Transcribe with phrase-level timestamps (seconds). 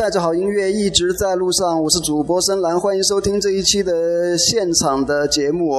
[0.00, 5.74] 带着好音乐一直在路上，我是主播深蓝，欢迎收听这一期的现场的节目。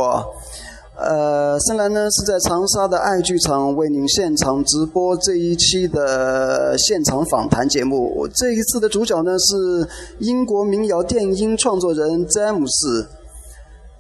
[0.96, 8.28] 呃，深蓝呢是在长沙的爱剧场为您现场直播这一期的现场访谈节目。
[8.36, 9.89] 这一次的主角呢是
[10.20, 13.08] 英国民谣电音创作人詹姆斯。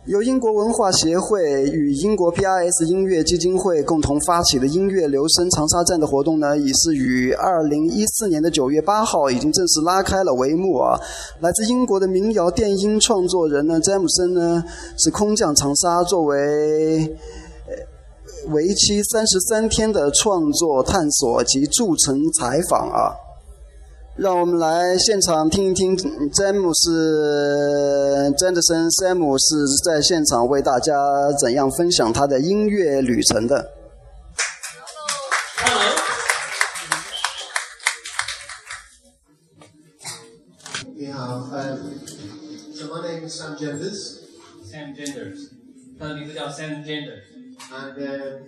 [0.07, 10.99] 由英国文化协会与英国 PRS 音乐基金会共同发起的音乐留声长沙站的活动呢，已是于二零一四年的九月八号已经正式拉开了帷幕啊！
[11.39, 14.63] 来自英国的民谣电音创作人呢，詹姆森呢
[14.97, 17.15] 是空降长沙，作为
[18.49, 23.13] 为期三十三天的创作探索及驻城采访啊！
[24.21, 25.97] 让我们来现场听一听
[26.31, 30.93] 詹姆斯詹德森 Sam 是在现场为大家
[31.41, 33.71] 怎样分享他的音乐旅程的。
[35.57, 35.95] Hello.
[40.95, 41.97] Yeah, um,
[42.75, 44.19] so my name is Sam Genders,
[44.63, 45.49] Sam Genders，
[45.97, 47.23] 他的名字叫 Sam Genders。
[47.73, 48.43] and um,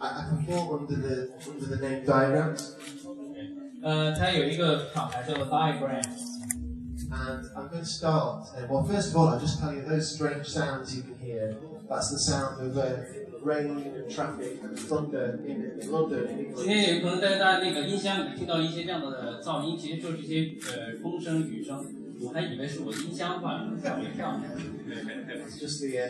[0.00, 2.74] I, I perform under the under the name Diagrams.
[3.83, 6.03] 呃，他有一个厂牌叫做 Diagram。
[7.11, 8.49] And I'm going to start.
[8.55, 11.55] Uh, well, first of all, I'll just tell you those strange sounds you can hear.
[11.89, 13.01] That's the sound of uh,
[13.43, 16.65] rain and traffic and thunder in, in London, in 今 England.
[16.65, 21.83] 天有可能在大家那个音箱里听到一些这样的噪音，其实就是这些呃风声、雨声。
[22.21, 24.39] 我还以为是我的音箱坏了，吓我一跳。
[25.47, 26.09] It's just the uh,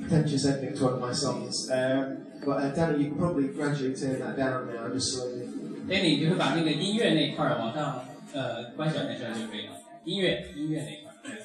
[0.00, 1.70] pretentious ending to one of my songs.
[1.70, 5.46] Um, but uh, Danny, you can probably gradually turn that down now, just slowly.
[5.88, 9.74] 哎，你就是把那个音乐那块儿往上呃关小点声就可以了。
[10.04, 11.16] 音乐音乐那块儿。
[11.22, 11.42] 对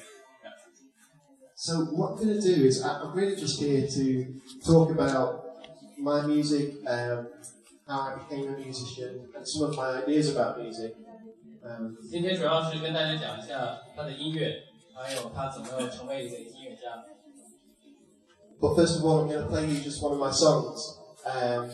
[1.54, 4.32] So what I'm going to do is I- I'm really just here to
[4.64, 5.44] talk about
[5.98, 7.26] my music, um,
[7.86, 10.94] how I became a musician, and some of my ideas about music.
[11.64, 14.62] Um, 今天主要是跟大家讲一下他的音乐，
[14.94, 17.04] 还有他怎么成为一个音乐家。
[18.60, 20.80] but first of all, I'm going to play you just one of my songs.
[21.24, 21.70] Um,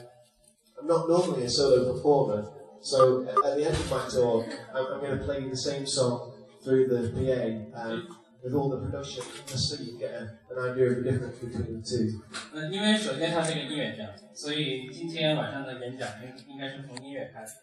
[0.81, 2.45] I'm not normally a solo performer,
[2.82, 6.32] So at, the end of my talk, I'm, I'm going to play the same song
[6.64, 7.98] through the PA
[8.42, 11.82] with all the production, just so you get a, an idea of the difference between
[11.82, 12.22] the two.
[12.54, 17.56] 嗯，因为首先他是个音乐家，所以今天晚上的演讲应应该是从音乐开始。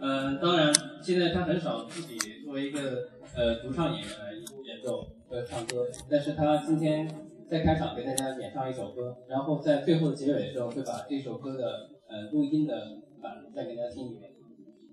[0.00, 4.32] 嗯，当然，现在他很少自己作为一个呃独唱演员来
[4.64, 7.08] 演奏和唱歌，但是他今天
[7.48, 12.74] 在开场给大家演唱一首歌，然后在最后的结尾的时候会把这首歌的呃录音的
[13.20, 14.31] 版再给大家听一遍。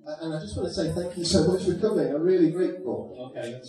[0.06, 2.14] And I just want to say thank you so much for coming.
[2.14, 3.32] I'm really grateful.
[3.36, 3.62] OK，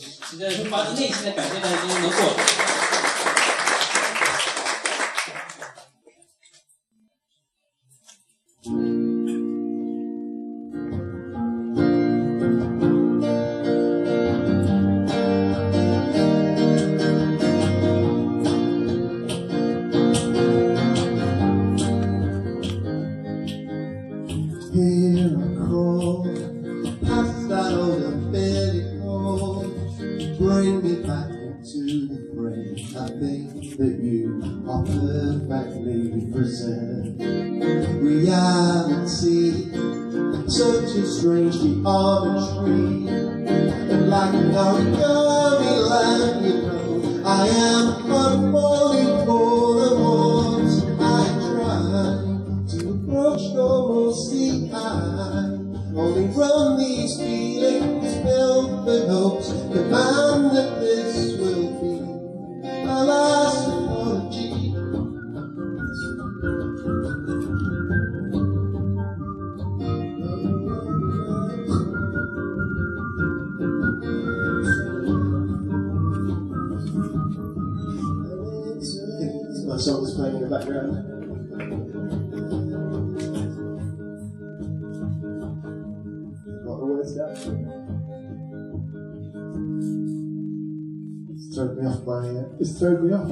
[59.92, 60.29] hopes,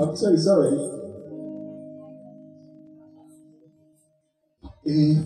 [0.00, 0.78] I'm so sorry.
[4.84, 5.24] If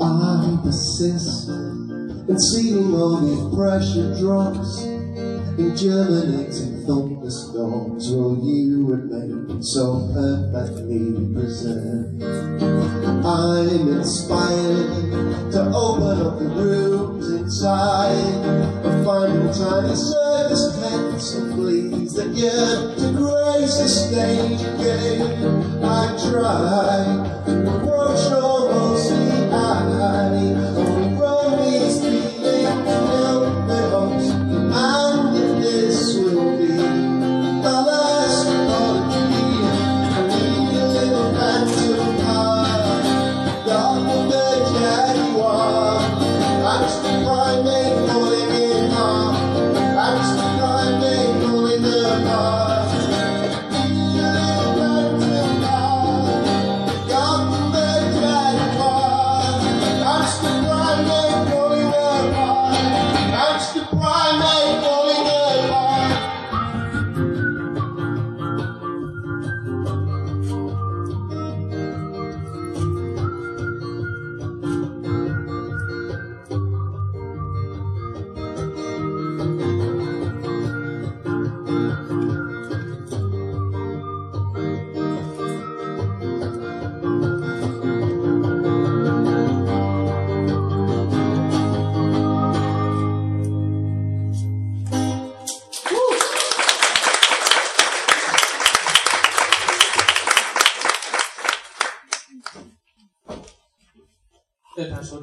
[0.00, 10.08] I persist in seeing all these pressure drops in germinating thunderstorms, will you remain so
[10.14, 12.22] perfectly preserved?
[13.26, 22.28] I'm inspired to open up the rooms inside a tiny circus tents and please that
[22.30, 25.84] yearn to grace the stage again.
[25.84, 28.55] I try to approach normalcy.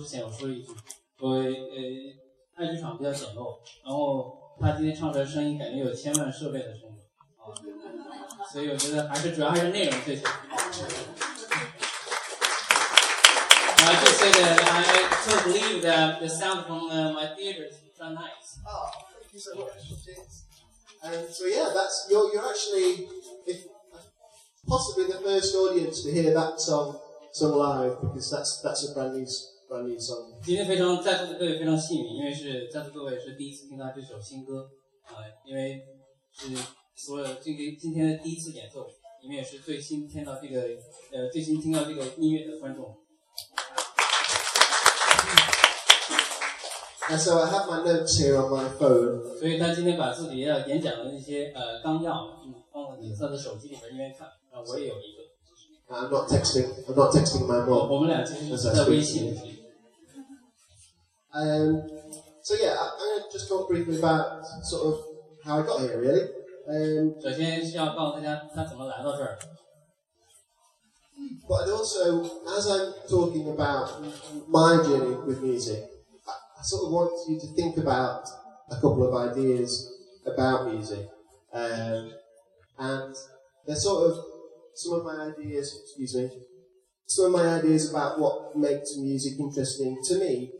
[0.03, 0.69] 之前，我说一句，
[1.21, 1.45] 我呃，
[2.57, 6.97] 爱剧场比较简陋，然后他今天唱出来声音，感觉有千万设备的声音
[7.37, 7.55] 啊，
[8.53, 10.33] 所以我觉得还是主要还是内容最强。
[13.81, 17.77] I just say that I, I totally believe that the sound from uh, my theater is
[17.97, 18.59] so nice.
[18.67, 18.91] Oh,
[19.23, 19.89] thank you so much.
[20.05, 20.45] Cheers.
[21.03, 23.09] And so yeah, that's you're you're actually
[23.47, 23.65] if,
[24.69, 26.99] possibly the first audience to hear that song
[27.33, 29.25] sung live because that's that's a brand new
[29.74, 30.40] s- brand new song.
[30.44, 34.70] 今天非常在座的各位非常幸运，因为是在座各位是第一次听到这首新歌，
[35.06, 35.82] 啊、因为
[36.32, 36.48] 是
[36.96, 38.86] 所有这个今天的第一次演奏，
[39.22, 40.62] 你们也是最新听到这个
[41.12, 42.98] 呃最新听到这个音乐的观众。
[47.10, 49.38] And so I have my notes here on my phone.
[49.38, 56.66] 所以他今天把自己要演讲的那些呃纲要，嗯，放到他的手机里边一边看，啊，我也有一个，I'm not texting.
[56.88, 57.94] I'm not texting my mom.
[57.94, 59.38] 我们俩其实是在微信。
[61.33, 61.83] Um,
[62.43, 65.01] so yeah, I, I'm going to just talk briefly about sort of
[65.45, 66.29] how I got here, really.
[66.69, 69.39] Um, 首先是要告诉大家他怎么来到这儿，
[71.49, 72.25] but I'd also,
[72.57, 73.89] as I'm talking about
[74.49, 75.83] my journey with music,
[76.27, 78.29] I, I sort of want you to think about
[78.71, 79.89] a couple of ideas
[80.27, 81.09] about music.
[81.53, 82.13] Um,
[82.79, 83.15] and
[83.67, 84.19] they're sort of
[84.75, 86.31] some of my ideas, excuse me,
[87.07, 90.53] some of my ideas about what makes music interesting to me,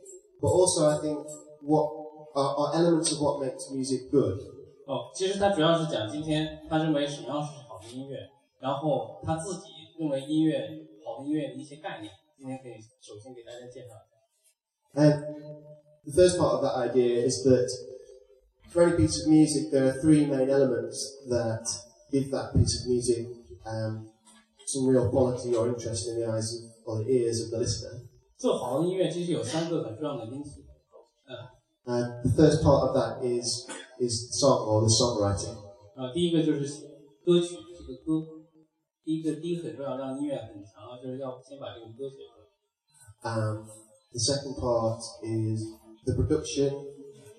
[0.43, 1.19] but also I think
[1.63, 1.87] what
[2.35, 4.39] are, are elements of what makes music good.
[4.87, 8.17] 哦，其实他主要是讲今天他认为什么样是好的音乐，
[8.59, 9.69] 然后他自己
[9.99, 14.19] 认为音乐好的音乐的一些概念，今天可以首先给大家介绍一下。
[14.95, 15.23] And
[16.05, 17.69] the first part of that idea is that
[18.73, 20.97] for any piece of music, there are three main elements
[21.29, 21.67] that
[22.11, 23.27] give that piece of music
[23.67, 24.09] um,
[24.67, 28.01] some real quality or interest in the eyes of, or the ears of the listener.
[28.43, 30.63] 做好的音乐其实有三个很重要的因素，
[31.85, 33.67] And the first part of that is
[33.99, 35.57] is song or the songwriting.
[35.97, 36.87] 呃，第一个就是
[37.25, 38.45] 歌曲这个歌，
[39.03, 42.45] 第一个第一个很重要，让音乐很强，就是要先把这个歌写出来。
[43.25, 43.67] Um,
[44.13, 45.65] the second part is
[46.05, 46.71] the production,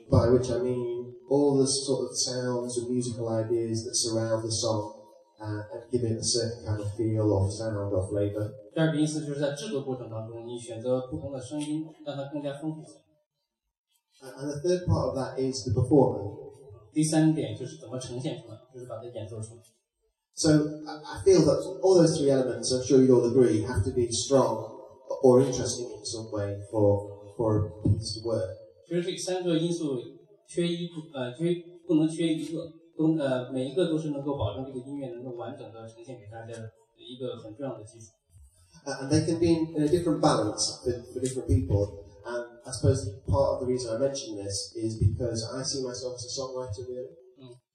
[0.10, 4.52] by which I mean all the sort of sounds and musical ideas that surround the
[4.52, 4.94] song
[5.40, 8.52] uh, and give it a certain kind of feel or sound or flavour.
[8.75, 13.05] 第二个意思就是在制作过程当中，你选择不同的声音，让它更加丰富起来。
[14.21, 16.43] Uh, And the third part of that is the performer.
[16.93, 19.63] 第三点就是怎么呈现出来，就是把它演奏出来。
[20.35, 24.11] So I feel that all those three elements, I'm sure you'd all agree, have to be
[24.11, 24.71] strong
[25.23, 28.49] or interesting in some way for for a piece to work.
[28.89, 30.01] 其实这三个因素
[30.49, 31.55] 缺一不呃缺
[31.87, 38.07] 不能缺一个，都呃每一个都是能够保证这个音乐能够完整的呈现给大家的一个很重要的基础。
[38.86, 42.06] Uh, and they can be in, in a different balance for, for different people.
[42.26, 46.16] And I suppose part of the reason I mention this is because I see myself
[46.16, 47.16] as a songwriter really.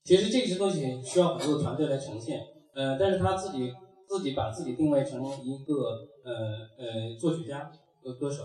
[0.04, 2.38] 其实这些东西需要很多的团队来呈现，
[2.75, 3.73] 呃，但是他自己
[4.06, 5.75] 自己把自己定位成一个
[6.23, 6.32] 呃
[6.76, 8.42] 呃作曲家和歌手，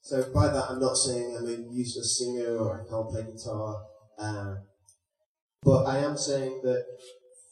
[0.00, 3.76] So by that I'm not saying I'm a useless singer or I can't play guitar.
[4.18, 4.58] Um,
[5.62, 6.84] but I am saying that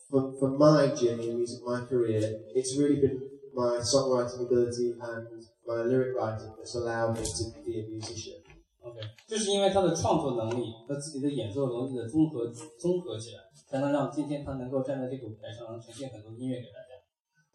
[0.09, 3.21] for, for my journey in music, my career, it's really been
[3.59, 5.27] my songwriting ability and
[5.67, 8.41] my lyric writing that's allowed me to be a musician.
[8.83, 16.95] OK，就是因为他的创作能力和自己的演奏能力的综合综合起来，才能让今天他能够站在这个舞台上呈现很多音乐给大家。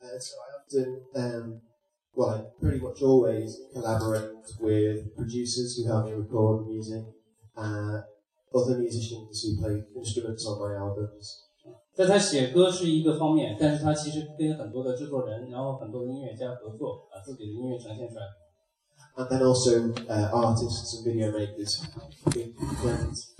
[0.01, 1.61] Uh, so I often, um,
[2.15, 7.03] well, I pretty much always collaborate with producers who help me record music,
[7.55, 8.01] uh,
[8.55, 11.43] other musicians who play instruments on my albums.
[11.95, 18.21] 在他写歌是一个方面，但是他其实跟很多的制作人，然后很多的音乐家合作，把自己的音乐呈现出来。
[19.17, 21.75] And then also uh, artists and video makers
[22.23, 22.53] who can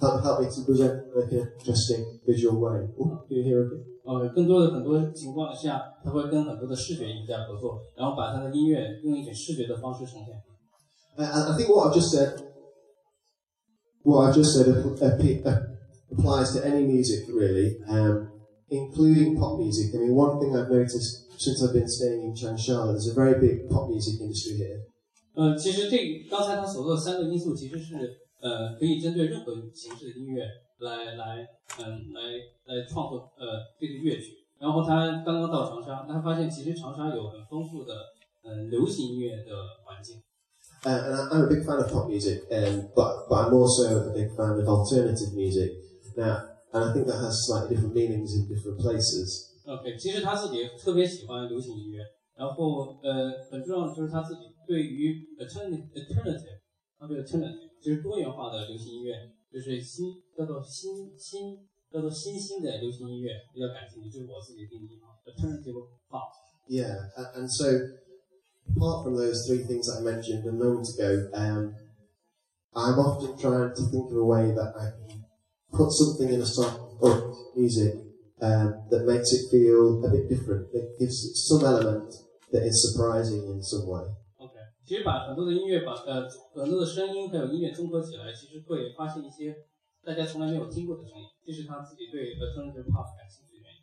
[0.02, 2.84] help, help me to present like an interesting visual way.
[2.98, 3.86] Ooh, can you hear it?
[4.04, 10.36] 呃，更多的很多情况下，他会跟很多的视觉艺术家合作，然后把他的音乐用一种视觉的方式呈现。
[11.18, 12.42] Uh, and I think what I've just said,
[14.04, 15.64] what I've just said app- app- app-
[16.12, 18.28] applies to any music really, um,
[18.70, 19.94] including pop music.
[19.94, 23.40] I mean, one thing I've noticed since I've been staying in Changsha, there's a very
[23.40, 24.80] big pop music industry here.
[25.36, 25.98] 呃，其实这
[26.30, 27.96] 刚才他所说的三个因素，其实是
[28.42, 30.44] 呃可以针对任何形式的音乐
[30.80, 31.48] 来来
[31.80, 32.22] 嗯、来
[32.66, 34.34] 来创作呃这个乐曲。
[34.60, 37.94] 然后他刚刚到长沙，他发现其实长沙有很丰富的
[38.44, 39.54] 嗯、呃流行音乐的
[39.86, 40.22] 环境。
[40.84, 43.84] Uh, and I- I'm a big fan of pop music, um, but, but I'm also
[43.84, 45.72] a big fan of alternative music.
[46.16, 46.40] Now,
[46.74, 49.50] and I think that has slightly different meanings in different places.
[49.66, 52.02] OK，其实他自己特别喜欢流行音乐，
[52.36, 56.60] 然后呃很重要的就是他自己 对于 alternative alternative，
[56.98, 59.14] 它对 alternative 就是多元化的流行音乐，
[59.52, 61.58] 就是新叫做新新
[61.92, 65.74] 叫做新兴的流行音乐比较感兴趣，就是我自己的定义啊，alternative
[66.10, 66.30] pop。
[66.68, 67.66] Yeah, a- and so
[68.76, 71.74] apart from those three things that I mentioned a moment ago, um,
[72.74, 75.23] I'm often trying to think of a way that I can
[75.74, 77.94] put something in a song or music
[78.42, 82.10] um, that makes it feel a bit different, that gives it some element
[82.52, 84.04] that is surprising in some way.
[84.38, 84.54] OK，
[84.86, 89.56] 其实把很多的音乐把呃很多的声音还有音乐综合起来，其实会发现一些
[90.04, 93.80] 大家从来没有听过的声音，这是他自己对 alternative pop 感兴趣的原因。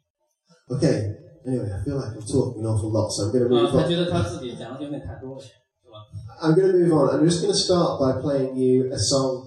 [0.69, 1.15] Okay,
[1.47, 3.71] anyway, I feel like I'm talking an awful lot, so I'm going to 啊、 move
[3.71, 3.89] 他 on.
[3.89, 5.53] 觉得他自己讲的有点太多了，是
[5.89, 6.03] 吧？
[6.41, 7.15] I'm going to move on.
[7.15, 9.47] I'm just going to start by playing you a song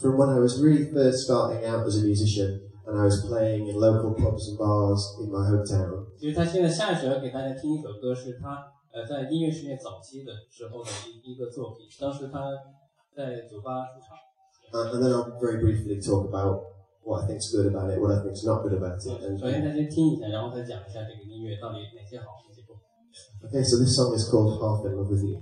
[0.00, 3.68] from when I was really first starting out as a musician and I was playing
[3.68, 6.06] in local pubs and bars in my hometown.
[6.18, 11.86] 其实他现在下一首要给大家听一首歌，是他呃在音乐事业早期的时候的一一个作品。
[12.00, 12.50] 当时他
[13.14, 14.16] 在酒吧出场，
[14.74, 16.58] Uh, and then I'll very briefly talk about
[17.06, 19.06] what I think's good about it, what I think's not good about it.
[19.22, 22.82] And, 首先大家听一下，然后再讲一下这个音乐到底哪些好，哪些不好。
[23.46, 25.38] okay, so this song is called Half in Love with You.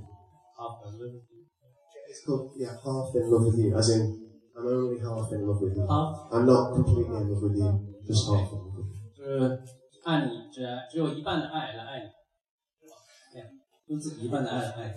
[0.55, 1.01] 好，我们
[2.05, 4.13] It's called, yeah, Half in Love with You, as in,
[4.60, 5.88] I'm only half in love with you.
[5.88, 9.00] 好，I'm not completely in love with you, just half in love with you.
[9.16, 9.64] 就是
[10.04, 12.10] 爱你只只有一半的爱来爱你，
[13.88, 14.96] 用自己一半的爱来爱你。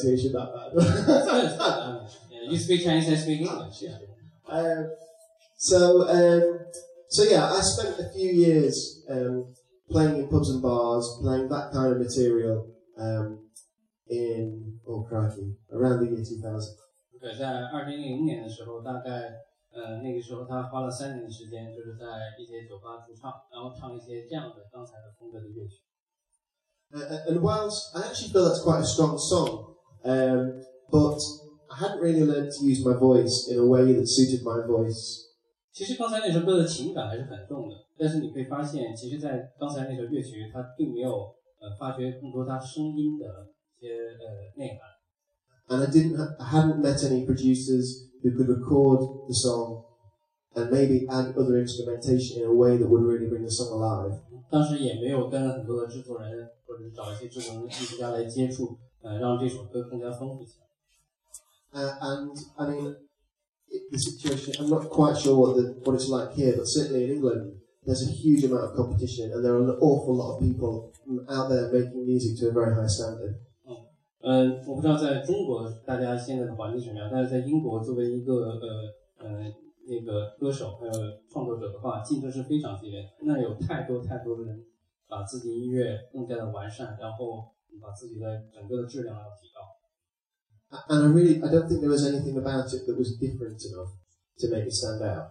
[0.00, 0.70] pronunciation that bad?
[1.68, 3.82] Um, yeah, you speak Chinese, I speak English.
[3.82, 3.98] Yeah.
[4.48, 4.90] Um,
[5.56, 6.58] so, um,
[7.08, 9.54] so yeah, I spent a few years um,
[9.90, 12.66] playing in pubs and bars, playing that kind of material
[12.98, 13.50] um,
[14.08, 16.76] in, oh crikey, around the year 2000.
[17.18, 19.10] 对，在二零零年的时候，大概
[19.72, 22.04] 呃那个时候他花了三年的时间，就是在
[22.38, 25.80] 一些酒吧驻唱，然后唱一些这样的刚才的风格的乐曲。
[26.94, 29.74] Uh, and whilst I actually feel that's quite a strong song,
[30.04, 31.18] um, but
[31.68, 35.26] I hadn't really learned to use my voice in a way that suited my voice.
[35.72, 41.10] 其实刚才那首歌的情感还是很重的，但是你会发现，其实，在刚才那首乐曲，它并没有
[41.60, 43.26] 呃发掘更多它声音的
[43.78, 44.96] 一些呃内涵。
[45.68, 49.84] And I didn't, ha- I hadn't met any producers who could record the song
[50.54, 54.18] and maybe add other instrumentation in a way that would really bring the song alive.
[54.48, 60.66] 当时也没有跟很多的制作人或者是找一些制作人艺术家来接触， 呃，让这首歌更加丰富起来。
[61.72, 62.96] Uh, and I mean,
[63.68, 67.04] it, the situation, I'm not quite sure what, the, what it's like here, but certainly
[67.04, 67.52] in England,
[67.84, 70.92] there's a huge amount of competition and there are an awful lot of people
[71.28, 73.34] out there making music to a very high standard.
[74.20, 78.58] 呃，我不知道在中国大家现在的环境什么样，但是在英国作为一个呃
[79.18, 79.28] 呃
[79.86, 80.92] 那个歌手还有
[81.30, 83.08] 创作者的话，竞争是非常激烈的。
[83.22, 84.64] 那有太多太多的人
[85.06, 87.44] 把自己音乐更加的完善，然后
[87.80, 89.60] 把自己的整个的质量要提高。
[90.68, 93.58] A- And I really, I don't think there was anything about it that was different
[93.64, 93.92] enough
[94.38, 95.30] to make it stand out.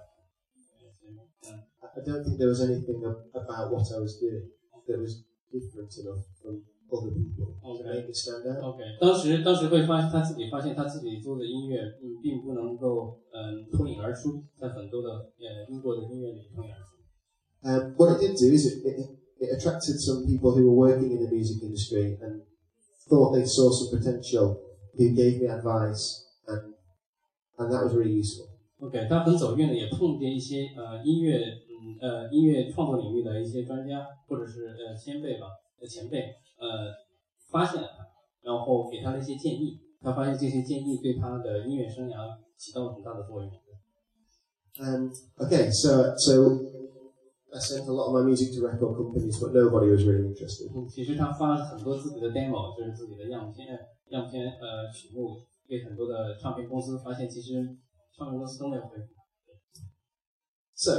[1.44, 4.50] 嗯， I I don't think there was anything ab- about what I was doing
[4.88, 7.84] that was different enough from other people to Okay.
[7.84, 8.64] make it stand out.
[8.64, 16.96] OK，当时当时会发他自己发现他自己做的音乐，嗯，并不能够嗯脱颖而出，在很多的呃英国的音乐里脱颖而出。
[17.66, 21.12] Um, what it did do is it, it, it attracted some people who were working
[21.12, 22.42] in the music industry and
[23.08, 24.58] thought they saw some potential,
[24.98, 26.74] who gave me advice, and
[27.58, 28.48] and that was really useful.
[28.80, 35.48] OK，他很走运的也碰见一些呃音乐嗯呃音乐创作领域的一些专家或者是呃先辈吧
[35.80, 36.20] 呃前辈
[36.60, 36.92] 呃
[37.52, 38.06] 发现了他，
[38.44, 43.52] 然后给他了一些建议，他发现这些建议对他的音乐生涯起到了很大的作用。
[44.78, 46.52] Um, okay, so so
[47.54, 50.68] I sent a lot of my music to record companies, but nobody was really interested.
[50.76, 53.68] 嗯，其实他发了很多自己的 demo，就是自己的样片
[54.10, 57.78] 样片呃曲目给很多的唱片公司，发现其实
[58.18, 59.08] 唱片公司都没有回复。
[60.76, 60.92] So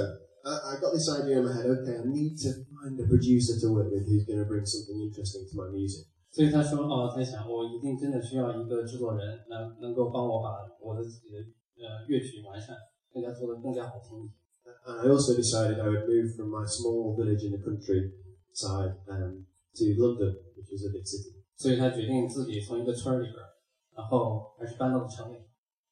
[0.45, 1.69] I, I got this idea in my head.
[1.69, 4.97] Okay, I need to find a producer to work with who's going to bring something
[4.97, 6.07] interesting to my music.
[6.31, 11.37] 所以他说哦，在想我一定真的需要一个制作人，能能够帮我把我的自己的
[11.85, 12.75] 呃乐曲完善，
[13.13, 14.40] 更加做得更加好听一些。
[14.86, 19.46] and I also decided I would move from my small village in the countryside um,
[19.76, 21.36] to London, which is a big city.
[21.56, 23.50] 所以他决定自己从一个村儿里边儿，
[23.96, 25.38] 然后还是搬到了城里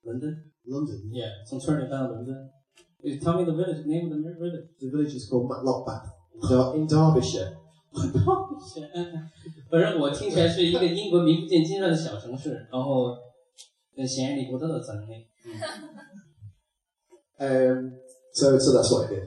[0.04, 0.49] ，London。
[0.65, 1.02] London.
[1.10, 2.36] Yeah, 从村儿里搬到伦敦。
[3.02, 4.67] You tell me the village name of the village.
[4.78, 7.58] The village is called Matlock Bath in Derbyshire.
[7.91, 8.88] 我到底是，
[9.69, 13.17] 反正我听起来是一个英国名不见经传的小城市，然后
[13.95, 15.25] 呃，显然理不特的在那里。
[17.39, 17.95] Um,
[18.32, 19.24] so, so that's what I did.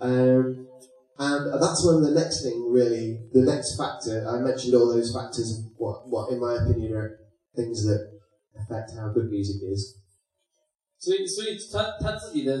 [0.00, 0.66] Um,
[1.18, 5.50] and that's when the next thing really, the next factor, I mentioned all those factors
[5.58, 7.18] of what, what in my opinion are
[7.56, 8.18] things that
[8.54, 9.96] affect how good music is.
[10.98, 12.58] 所以，所以他他自己的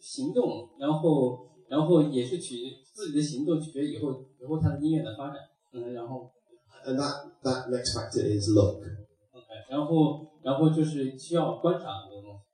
[0.00, 2.56] 行动，然后，然后也是取
[2.92, 5.36] 自己的行动取决以后以后他的音乐的发展，
[5.72, 6.30] 嗯，然后
[6.86, 8.78] And that, that next factor is luck.
[8.78, 12.46] OK，然后，然后就是需要观察很多东西。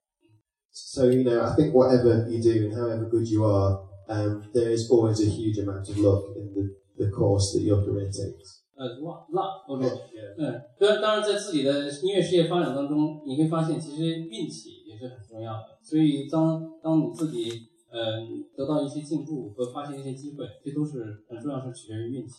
[0.77, 4.71] So, you know, I think whatever you do and however good you are, um, there
[4.71, 8.63] is always a huge amount of luck in the, the course that your career takes.
[8.75, 10.35] 呃，luck luck OK， Yeah.
[10.39, 15.79] 嗯，当然，当然，在自己的音乐事业发展当中，你会发现其实运气也是很重要的。
[15.83, 22.37] 所以当当你自己嗯、得到一些进步和发现一些机会，这都是很重要，是取决于运气。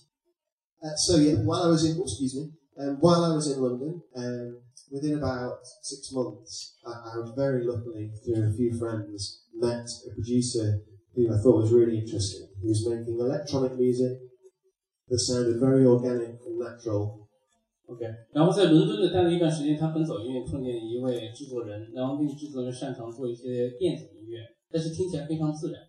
[0.82, 3.62] Uh, so yeah, while I was in, oh, excuse me, um, while I was in
[3.62, 4.58] London, um,
[4.92, 10.14] within about six months, I, I was very luckily through a few friends met a
[10.14, 10.82] producer
[11.16, 12.48] who I thought was really interesting.
[12.62, 14.18] He was making electronic music
[15.10, 17.28] that sounded very organic and natural.
[17.86, 24.40] OK，然后在伦敦的待了一段时间，他奔走音乐碰见一位制作人，然后那个制作人擅长做一些电子音乐，
[24.72, 25.82] 但是听起来非常自然。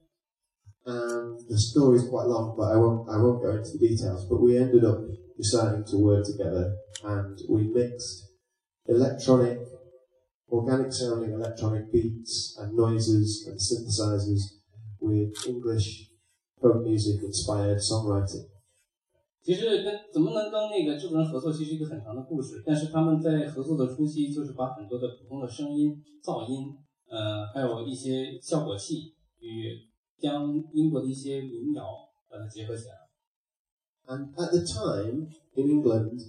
[0.87, 4.27] And the story is quite long, but I won't, I won't go into the details.
[4.29, 5.01] But we ended up
[5.39, 8.28] deciding to work together and we mixed
[8.89, 9.59] electronic,
[10.49, 14.61] organic sounding electronic beats and noises and synthesizers
[15.01, 16.11] with English
[16.61, 18.49] folk music inspired songwriting.
[19.43, 22.63] 其实跟怎么能跟那个制作人合作，其实一个很长的故事。
[22.65, 26.75] 但是他们在合作的初期，就是把很多的普通的声音、噪音，
[27.09, 29.87] 呃，还有一些效果器，与
[30.19, 31.85] 将英国的一些民谣
[32.31, 32.95] 把它结合起来。
[34.07, 36.21] And at the time, in England,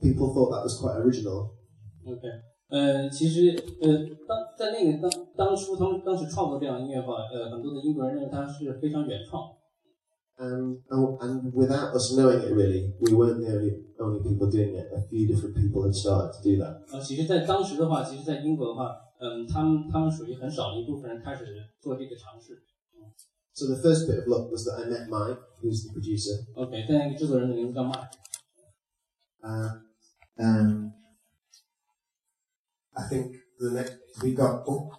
[0.00, 1.50] people thought that was quite original.
[2.05, 2.27] OK，
[2.69, 3.87] 呃，其实呃，
[4.27, 9.49] 当在那个当当初他们当时创作这样音乐的话，呃，很多的英国人认为它是非常原创。
[10.39, 14.87] Um, and, and without us knowing it really, we weren't the only, only people doing it.
[14.95, 16.79] A few different people had started to do that.
[16.93, 21.43] 呃，其实，在当时的话，其实，在英国的话，嗯，他们他们属于很少的一部分人开始
[21.81, 22.63] 做这个尝试。
[23.51, 26.45] So the first bit of luck was that I met Mike, who's the producer.
[26.55, 28.07] OK，在那个制作人的名字叫 Mike。
[29.41, 29.81] Uh,
[30.37, 30.91] um,
[32.99, 34.63] I think the next we got.
[34.67, 34.91] Oh,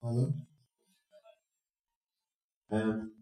[0.00, 0.32] hello.
[2.70, 3.12] Um,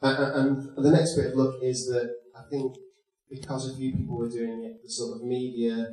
[0.00, 2.76] and the next bit of luck is that I think
[3.30, 5.86] because a few people were doing it, the sort of media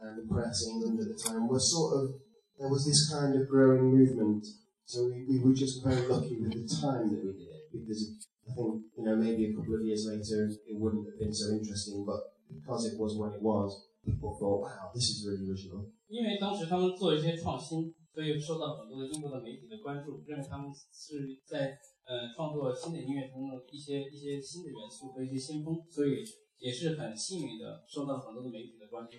[0.00, 2.10] and the press in England at the time were sort of
[2.58, 4.44] there was this kind of growing movement.
[4.84, 8.26] So we, we were just very lucky with the time that we did it because
[8.50, 11.52] I think you know maybe a couple of years later it wouldn't have been so
[11.52, 12.18] interesting, but
[12.52, 15.90] because it was when it was, people thought, wow, this is really original.
[16.08, 26.24] 因为当时他们做一些创新，所以受到很多的英国的媒体的关注，认为他们是在呃创作新的音乐中的一些一些新的元素和一些先锋，所以
[26.58, 29.18] 也是很幸运的受到很多的媒体的关注。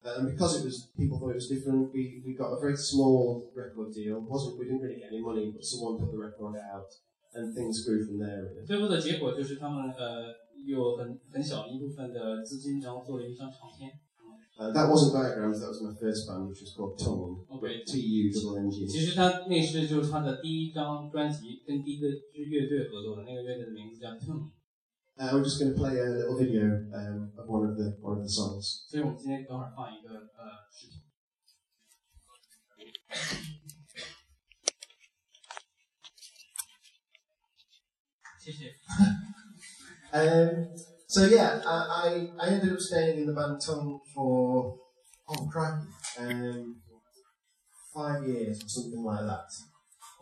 [0.00, 2.76] Uh, and because it was people thought it was different, we, we got a very
[2.76, 4.20] small record deal.
[4.22, 6.86] Wasn't we didn't really get any money, but someone put the record out,
[7.34, 8.46] and things grew from there.
[8.46, 8.64] Really.
[8.64, 10.30] 最后的结果就是他们呃
[10.64, 13.92] 有很很小的一部分的资金，然后做了一张唱片。
[14.58, 15.60] Uh, that wasn't diagrams.
[15.60, 17.46] That was my first band, which was called Tongue.
[17.48, 18.86] OK，T U double N G.
[18.88, 24.08] 其实他那是就是他的第一张专辑，跟第一个支乐队合作的，那个乐队的名字叫。
[25.20, 26.62] Uh, we're just going to play a little video
[26.94, 28.86] um, of one of the one of the songs.
[28.88, 31.07] 所以我们今天等会儿放一个呃视频。
[40.18, 40.68] Um,
[41.06, 44.76] so yeah, I, I, I ended up staying in the band Tunng for
[45.28, 45.82] oh crap,
[46.18, 46.80] um,
[47.94, 49.46] five years or something like that.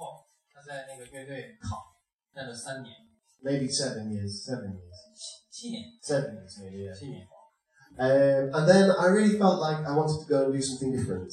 [0.01, 0.25] Oh,
[3.71, 5.03] seven years, seven years.
[6.03, 6.93] Seven years, maybe yeah.
[7.99, 11.33] Um, and then I really felt like I wanted to go and do something different.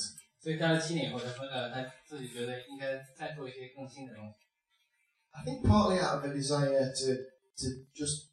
[5.36, 7.17] I think partly out of a desire to
[7.58, 8.33] to just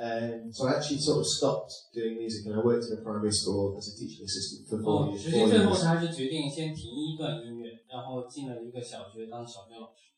[0.00, 3.32] Um, so I actually sort of stopped doing music, and I worked in a primary
[3.32, 5.22] school as a teaching assistant for four 哦， years.
[5.22, 5.80] 实 Four 际最后 years.
[5.80, 10.12] 他还是决定先停一段音乐，然后进了一个小学当小学老师。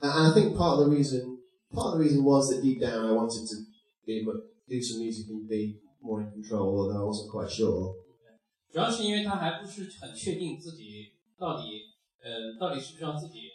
[0.00, 1.36] And and I think part of the reason,
[1.70, 3.56] part of the reason was that deep down I wanted to
[4.06, 7.50] be able to do some music and be more in control, although I wasn't quite
[7.50, 7.94] sure.
[8.72, 13.50] 主要是因为他还不是很确定自己到底呃到底是不是要自己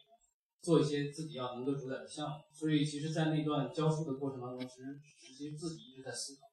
[0.60, 6.48] 做一些自己要能够主宰的项目，所以其实，在那段教书的过程当中，其实实际自己一直在思考。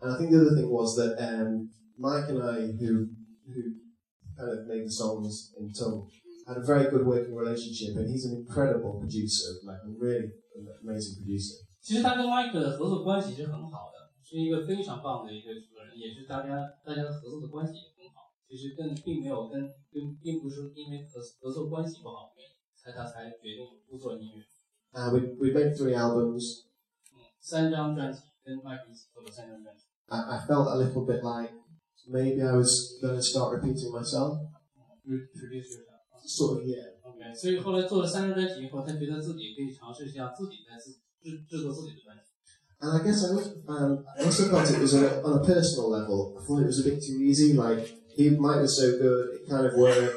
[0.00, 3.08] And I think the other thing was that um, Mike and I, who
[3.46, 3.62] who
[4.36, 6.10] kind of made the songs in Tongue,
[6.46, 10.34] had a very good working relationship, and he's an incredible producer, like a really
[10.82, 11.62] amazing producer.
[11.80, 18.34] 其实他跟 Mike 的合作关系是很好的，是一个非常棒的一个制作人，也是大家大家的合作的关系也很好。
[18.48, 19.62] 其实跟并没有跟
[19.92, 22.34] 跟并不是因为合合作关系不好，
[22.83, 24.43] 才他才决定不做音乐。
[24.91, 26.65] Uh, we we made three albums.
[27.13, 29.83] 嗯，三张专辑跟 Mike 一起做了三张专辑。
[30.07, 31.53] I, I felt a little bit like
[32.07, 34.39] maybe I was going to start repeating myself.
[35.05, 35.87] Produce yourself。
[36.25, 36.93] Sort of, yeah.
[37.01, 40.91] OK，所以后来做了三张专辑以后，他觉得自己可以尝试一下自己在自
[41.23, 42.23] 制制作自己的专辑。
[42.81, 45.43] And I guess I also, um, I also felt it was on a, on a
[45.43, 46.37] personal level.
[46.37, 47.53] I thought it was a bit too easy.
[47.53, 50.15] Like he Mike was so good, it kind of worked.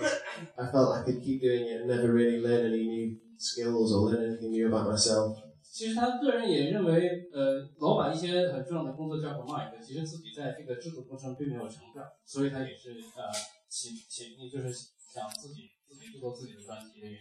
[0.56, 4.12] I felt I could keep doing it and never really learn any new skills or
[4.12, 5.36] learn anything new about myself.
[5.70, 13.30] 其实他个人也认为，呃，老板一些很重要的工作交给 Mike，其实自己在这个制度过程并没有成长，所以他也是呃，
[13.70, 17.20] 起起就是想自己自己制作自己的专辑的原因。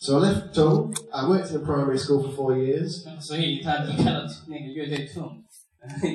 [0.00, 0.94] So I left Tunng.
[1.10, 3.04] I worked in a primary school for four years.
[3.20, 5.42] 所以他离开了那个乐队 Tunng，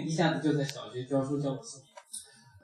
[0.05, 1.88] 一下子就在小学教书教了四年。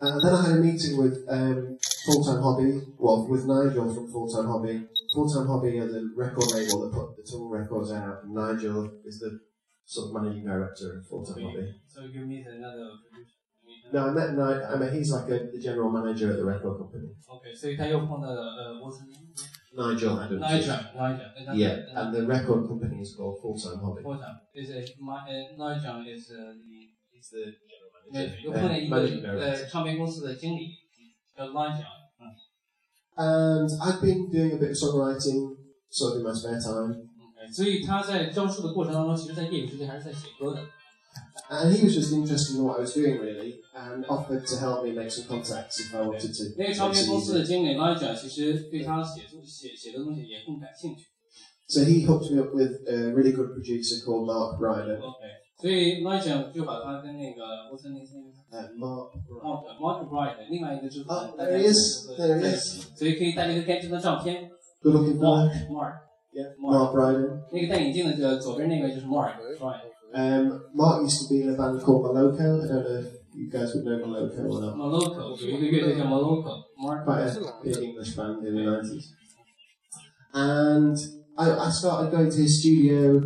[0.02, 3.94] Uh, and then I had a meeting with um, Full Time Hobby, well, with Nigel
[3.94, 4.84] from Full Time Hobby.
[5.14, 8.92] Full Time Hobby are the record label that put the Tunng records out, and Nigel
[9.06, 9.40] is the
[9.86, 11.74] sort of managing director of Full Time Hobby.
[11.88, 13.32] So you meet another producer?
[13.94, 16.78] No, I met Nigel, I mean, he's like a, the general manager at the record
[16.78, 17.10] company.
[17.32, 19.32] Okay, so you can you the, uh, what's the name?
[19.78, 20.42] Nigel Adams.
[20.42, 21.26] Nigel, Nigel.
[21.40, 21.56] Nigel.
[21.56, 24.04] Yeah, and the record company is called Full Time Hobby.
[24.04, 24.36] Full Time.
[24.54, 26.92] Is it, my, uh, Nigel is uh, the...
[27.32, 27.56] The
[28.13, 28.98] 呃，有碰见一个
[29.39, 30.70] 呃唱片公司的经理
[31.36, 31.82] 叫汪翔，
[32.20, 32.24] 嗯。
[33.18, 35.56] And I've been doing a bit of songwriting,
[35.89, 37.08] sort of in my spare time.
[37.54, 40.62] 所以他在教书的过程当中，其实，在业余时间还是在写歌的。
[41.50, 44.91] And he was just interested in what I was doing, really, and offered to help me
[44.91, 46.56] make some contacts if I wanted to.
[46.58, 51.06] 那个唱片公司的经理 Roger 其实对他写写写的东西也更感兴趣。
[51.68, 54.98] So he hooked me up with a really good producer called Mark Brydon.
[54.98, 55.45] Okay.
[55.58, 57.41] 所以 Legend 就把它跟那个
[57.72, 58.06] What's the name？
[58.52, 59.12] 哎，Mont
[59.80, 64.50] Mark Bride 另外一个制作人在一起，在一起，所以可以带那个盖章的照片。
[64.82, 67.39] Good looking Mont Mont，Mont Bride。
[67.52, 69.91] 那个戴眼镜的，就左边那个就是 Mont Bride。
[70.13, 72.63] Um, Mark used to be in a band called Moloko.
[72.63, 74.76] I don't know if you guys would know Moloko or not.
[74.76, 76.63] Moloko, you could get Moloko.
[76.78, 79.06] Mark Quite a big English band in the 90s.
[80.34, 80.98] And
[81.38, 83.22] I, I started going to his studio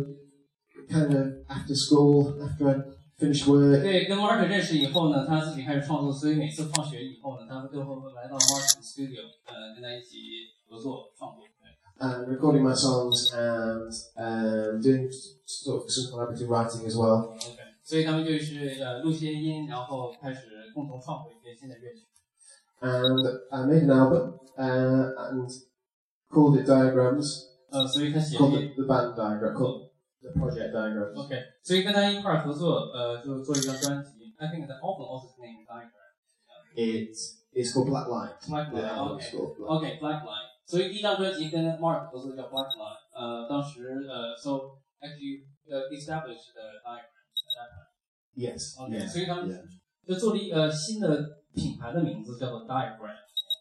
[0.89, 2.75] kind of after school, after I
[3.17, 3.81] finished work.
[3.81, 10.17] 对，跟 Mark 认识以后呢，他自己开始创作，所以每次放学以后呢，他们都会来到 Mark 的 studio，呃，跟他一起
[10.69, 11.45] 合作创作。
[11.45, 11.51] 对
[11.97, 15.09] and recording my songs and um, doing
[15.45, 17.31] sort of some collaborative writing as well.
[17.31, 20.41] OK，所以他们就是呃录些音，然后开始
[20.73, 22.05] 共同创作一些新的乐曲。
[22.81, 25.49] And I made an album uh, and
[26.29, 27.45] called it Diagrams.
[27.71, 29.53] 呃，所以他写 Called 了 it the band diagram.
[29.53, 29.88] Called
[30.22, 31.16] the project diagrams.
[31.16, 34.10] Okay, so you 跟他一块儿合作，呃，就做一张专辑。
[34.38, 35.90] I uh, think the album also named diagram.
[36.76, 38.38] It's it's called Black Light.
[38.48, 38.82] Black Line.
[38.82, 39.30] Yeah, okay.
[39.32, 39.56] Black Line.
[39.58, 39.82] Black.
[39.82, 40.48] Okay, Black Line.
[40.66, 43.00] 所以第一张专辑跟 Mark 合作叫 Black Line.
[43.12, 43.44] Uh, Line。
[43.44, 47.90] 呃，当时呃，so actually 呃 uh, established the diagram at that time.
[48.34, 48.76] Yes.
[48.78, 49.06] Okay.
[49.06, 49.68] So 所以他们
[50.06, 53.16] 就做了一呃新的品牌的名字叫做 Diagram。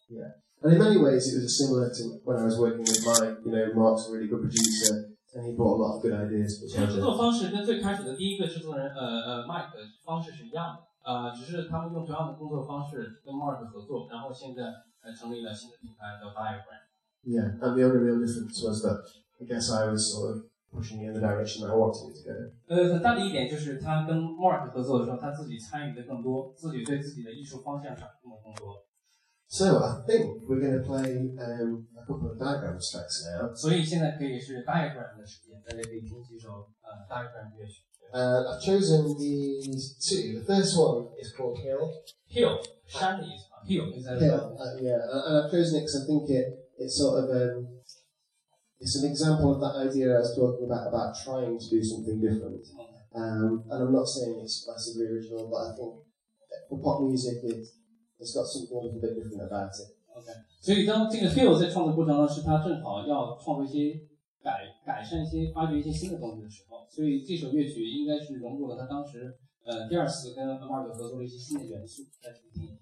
[0.07, 0.31] Yeah.
[0.61, 3.51] And in many ways, it was similar to when I was working with my, You
[3.51, 5.08] know, Mark's really good producer.
[5.29, 14.63] 其实制作方式跟最开始的第一个制作人呃呃 Mike 的方式是一样的，呃，只是他们用同样的工作方式跟 Mark 合作，然后现在
[15.03, 16.81] 呃成立了新的品牌叫 Diagram。
[17.21, 19.05] Yeah, and the only real difference was that
[19.39, 22.33] I guess I was sort of pushing in the direction I wanted to go.
[22.67, 28.83] 呃，很大的一点就是他跟 Mark 合作的时候，他自己参与的更多，自己对自己的艺术方向掌控的更多。
[29.48, 33.54] So I think we're going to play um, a couple of diagram tracks now.
[33.54, 37.82] 所以现在可以是 Diagram 的时间，大家可以听几首呃 Diagram 乐曲。
[38.12, 40.40] Uh, I've chosen these two.
[40.40, 41.90] The first one is called Hill.
[42.30, 46.30] Hill 山的意思啊，Hill is a Hill, uh, yeah, and and I've chosen it because I think
[46.30, 46.46] it
[46.78, 47.68] it's sort of um,
[48.78, 52.20] it's an example of that idea I was talking about about trying to do something
[52.20, 52.62] different.
[53.14, 55.94] Um, and I'm not saying it's massively original, but I think
[56.68, 57.66] for pop music, it
[58.19, 59.95] it's got something a little bit different about it.
[60.13, 60.27] OK，
[60.61, 64.01] 所以当这个 Hill 在创作过程当中，是他正好要创作一些
[64.43, 72.75] 改改善一些、发掘一些新的东西的时候，所以这首乐曲应该是融入了他当时呃第二次跟 Mark 合作的一些新的元素，大家听一下。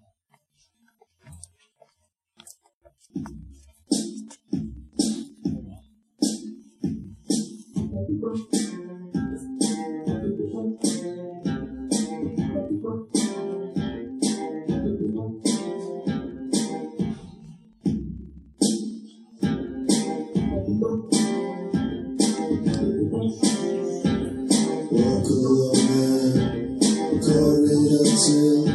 [28.28, 28.66] Till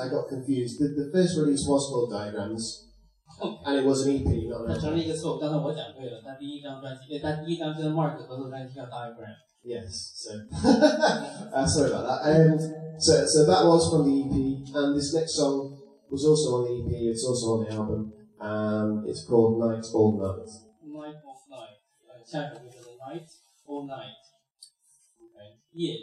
[0.00, 0.80] I got confused.
[0.80, 2.88] The, the first release was called Diagrams,
[3.66, 4.96] and it was an EP, not 它 an 成 album.
[4.96, 9.36] 了一个错误，刚才我讲对了，他第一张专辑，呃，他第一张跟 Mark 合作专辑叫 Diagram。
[9.62, 10.30] Yes, so
[11.52, 12.24] uh, sorry about that.
[12.24, 12.56] Um,
[12.98, 14.34] so, so that was from the EP,
[14.74, 15.76] and this next song
[16.10, 17.12] was also on the EP.
[17.12, 18.10] It's also on the album,
[18.40, 20.48] and it's called Night All Night.
[20.88, 21.76] Night of Night，
[22.08, 23.28] 呃，下一首就是 Night
[23.66, 25.94] or Night，OK，夜。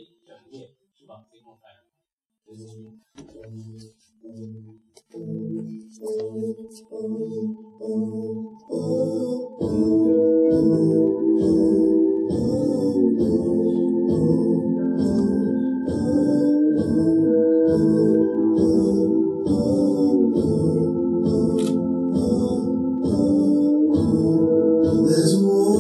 [25.08, 25.77] there's war.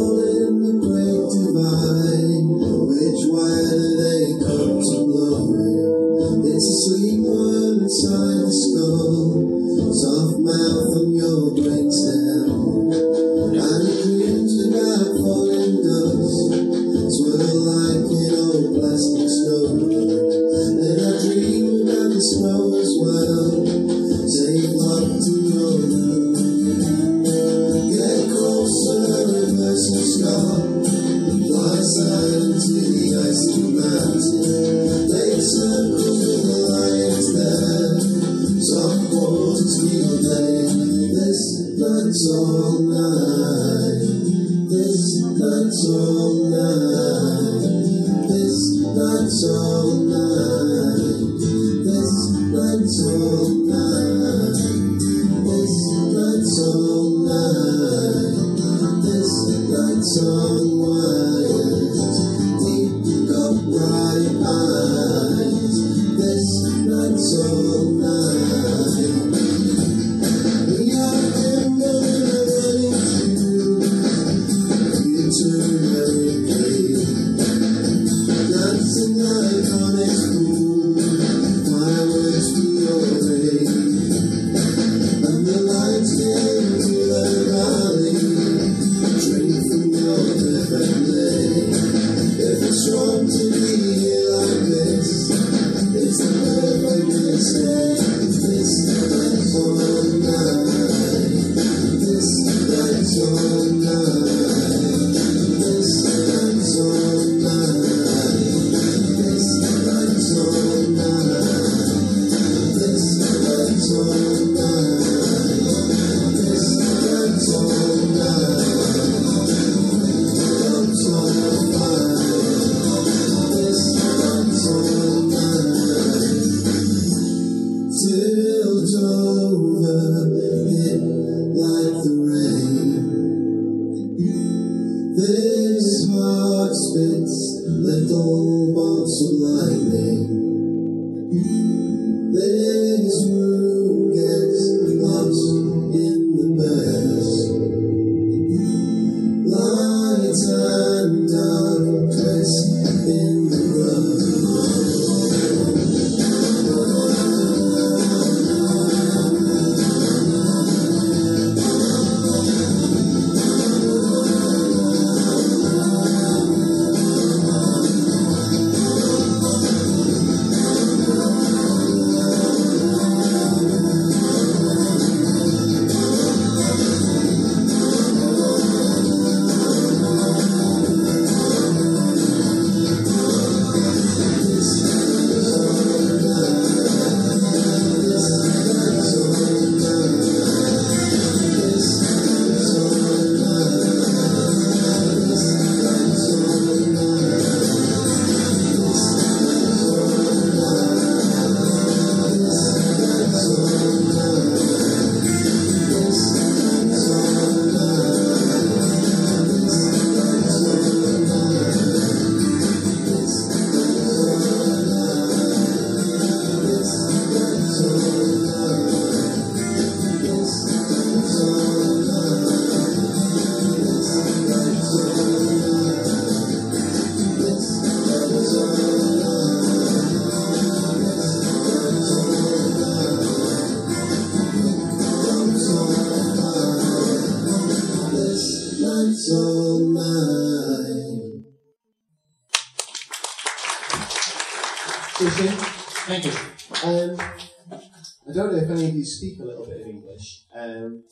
[248.66, 251.04] if any of you speak a little bit of English, um,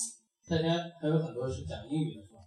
[0.48, 2.40] 大家还有很多是讲英语的，是吧？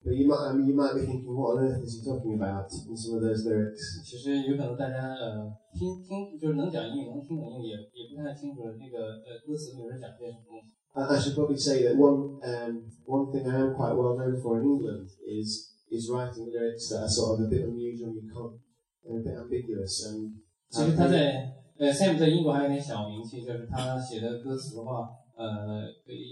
[0.00, 2.64] but you might um, you might be thinking, what on earth is he talking about
[2.88, 4.00] in some of those lyrics?
[4.02, 10.64] 其实有可能大家呃听听就是能讲英语能听懂英语也也不太清楚那个呃歌词里面讲些什么东西。
[10.92, 14.40] I, I should probably say that one um, one thing I am quite well known
[14.40, 18.22] for in England is is writing lyrics that are sort of a bit unusual, you
[18.26, 18.58] can't,
[19.04, 20.32] they're a bit ambiguous, and
[20.70, 25.83] 其实他在 呃，Sam 在英国还有点小名气，就是他写的歌词的话，呃，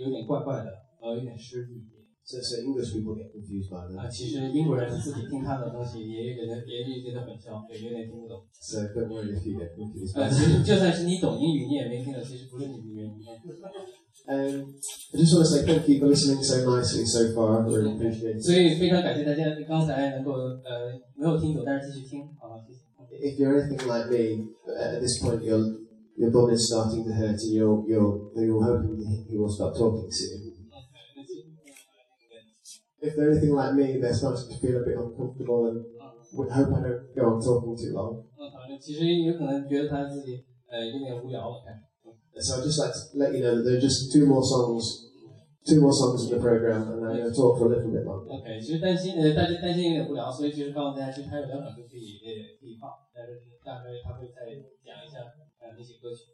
[0.04, 0.72] 有点怪怪的，
[1.02, 1.84] 呃，有点失礼。
[2.26, 3.84] 这是 English 是吧？
[4.00, 8.40] 啊，其实英国人自己听他的东西也觉得也觉得很像，也有点听不懂。
[8.62, 10.30] 是更没有一点不拘是吧？
[10.30, 12.24] 其实就算是你懂英语，你也没听懂。
[12.24, 13.14] 其实不论你的原因。
[14.26, 14.64] 嗯
[15.12, 17.68] I just want to say thank you for listening so nicely so far.
[17.68, 22.83] Really appreciate 所以非常感谢大家刚才能够呃没有听懂，但是继续听，好，谢谢。
[23.22, 25.78] if you're anything like me, uh, at this point your
[26.18, 30.54] your is starting to hurt, and you're you're you're hoping he will stop talking soon.
[33.02, 35.84] If they're anything like me, they're starting to feel a bit uncomfortable and
[36.34, 38.24] would hope I don't go on talking too long.
[42.40, 45.13] So I'd just like to let you know that there are just two more songs
[45.65, 48.05] two more songs in the program, and I'm going to talk for a little bit
[48.05, 48.29] longer.
[48.31, 52.29] OK，其实担心呃大家担心有点无聊，所以其实告诉大家，其实还有两首歌可以呃
[52.61, 54.49] 可以放，但是大概他会再
[54.81, 55.21] 讲一下
[55.61, 56.33] 呃那些歌曲。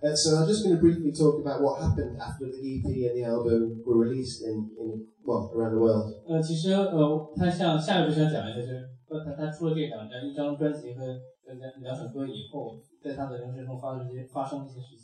[0.00, 3.20] Uh, so I'm just going to briefly talk about what happened after the EP and
[3.20, 6.08] the album were released in, in well around the world.
[6.24, 6.88] 呃，其实呃，
[7.36, 8.80] 他像下一步想讲一下，就是
[9.10, 11.04] 呃，他他出了这两张一张专辑和
[11.44, 15.03] 呃两两首歌以后，在他的人生中发生一些发生一些事情，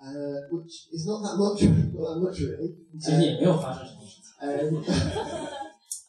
[0.00, 1.62] Uh, which is not that much,
[1.94, 2.74] not that much really.
[3.00, 4.24] 其实也没有发生什么事情。
[4.40, 4.84] Um,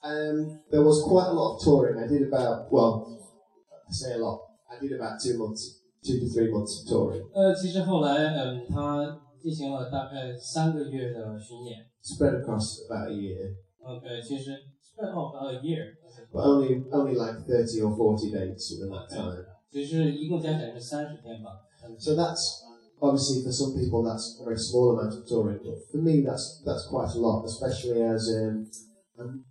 [0.04, 1.98] um, there was quite a lot of touring.
[1.98, 3.08] I did about, well,
[3.88, 4.42] I say a lot.
[4.70, 11.86] I did about two months, two to three months of touring, 呃，其实后来嗯，他进行了大概三个月的巡演。
[12.04, 14.52] spread across about a year, OK，其实
[14.84, 15.96] spread off a year，
[16.32, 19.46] but only only like 30 or 40 dates within that time.
[19.72, 21.52] 其实一共加起来是三十天吧。
[21.88, 22.62] 嗯 So that's
[23.02, 26.62] obviously for some people that's a very small amount of touring, but for me that's
[26.66, 28.66] that's quite a lot, especially as um,
[29.20, 29.44] um,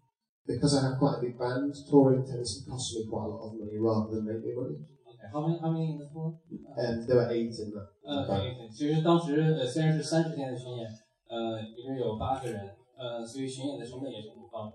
[0.46, 1.74] because I have quite a big band.
[1.90, 4.76] Touring tends to cost me quite a lot of money rather than make me money.
[5.09, 6.34] OK，how many how many in the tour？
[6.76, 7.88] And there were eight in that.
[8.05, 8.42] 呃 band.
[8.52, 10.86] ，OK，其实当时呃虽然是三十天的巡演，
[11.28, 12.61] 呃，里面有八个人，
[12.98, 14.72] 呃，所以巡演的成本也是很高的。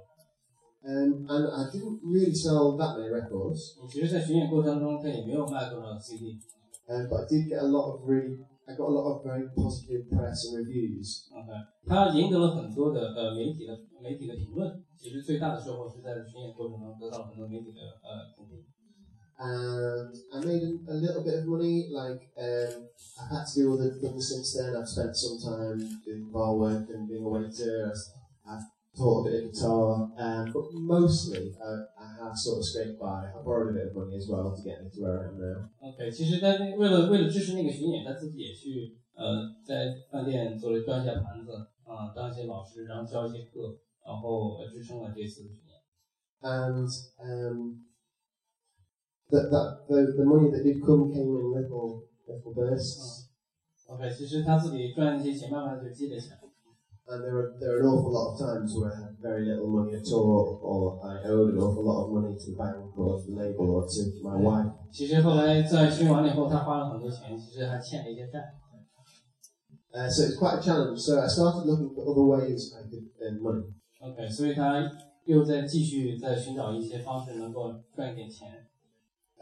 [0.82, 6.40] Um, and I didn't really sell that many records, 其实，在巡演过程中，他也没有卖多少 CD。
[6.88, 9.48] um, but I did get a lot of really, I got a lot of very
[9.56, 11.28] positive press and reviews.
[11.34, 11.50] OK，
[11.88, 14.84] 他赢得了很多的呃媒体的媒体的评论。
[14.98, 18.64] 其实最大的收获是在巡演过程中得到了很多媒体的呃肯定。
[19.42, 21.88] And I made a, a little bit of money.
[21.90, 24.76] Like um, I've had to do other things since then.
[24.76, 27.94] I've spent some time doing bar work and being a waiter.
[28.46, 28.68] I've
[28.98, 33.32] taught a bit of guitar, um, but mostly uh, I have sort of scraped by.
[33.32, 35.38] I borrowed a bit of money as well to get me to where I am
[35.40, 35.70] now.
[35.80, 41.54] OK，其实他那为了为了支持那个巡演，他自己也去呃在饭店做了端一下盘子
[41.86, 45.80] 啊、当一些老师，然后教一些课，然后呃支撑了这次的巡演。
[46.42, 46.88] And
[47.20, 47.86] um,
[49.30, 53.28] that, that the, the money that did come came in little little bursts.
[53.88, 56.40] OK，其实他自己赚一些钱，慢慢地就积累起来。
[57.10, 59.68] And there are there are an awful lot of times where I had very little
[59.68, 63.18] money at all, or I owed an awful lot of money to the bank or
[63.18, 64.72] to the label or to my wife.
[64.92, 68.54] 其实后来在巡完了以后，他花了很多钱，其实还欠了一些债。
[69.92, 71.00] Uh, so it's quite a challenge.
[71.00, 73.66] So I started looking for other ways I could earn money.
[74.02, 74.88] OK，所以他
[75.26, 78.68] 又在继续在寻找一些方式能够赚一点钱。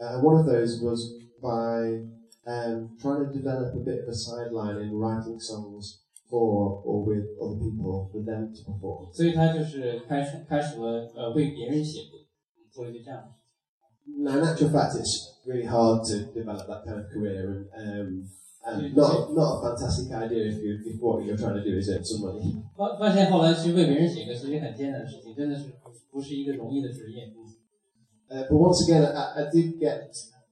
[0.00, 1.00] Uh, one of those was
[1.42, 2.00] by
[2.46, 5.98] um, trying to develop a bit of a sideline in writing songs
[6.32, 9.12] for or with other people for them to perform.
[9.12, 12.18] 所以他就是开始开始了呃为别人写歌，
[12.70, 14.24] 做了一些这样的事情。
[14.24, 18.24] Now, in actual fact, it's really hard to develop that kind of career, and
[18.64, 21.76] um, and not not a fantastic idea if you if what you're trying to do
[21.78, 22.62] is earn some money.
[22.76, 25.72] 发发现后来去为别人写歌是一个很艰难的事情，真的是
[26.10, 27.32] 不是一个容易的职业。
[28.30, 30.10] Uh, but once again, I, I did get,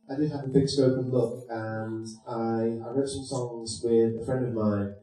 [0.08, 4.16] I did have a big scope of luck, and I, I wrote some songs with
[4.20, 4.94] a friend of mine,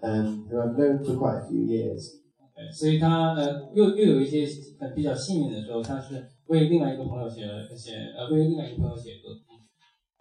[0.00, 2.20] um, who I've known for quite a few years.
[2.54, 4.46] 对，所以他呃又又有一些
[4.78, 9.38] 呃比较幸运的时候，他是为另外一个朋友写了写呃为另外一个朋友写歌。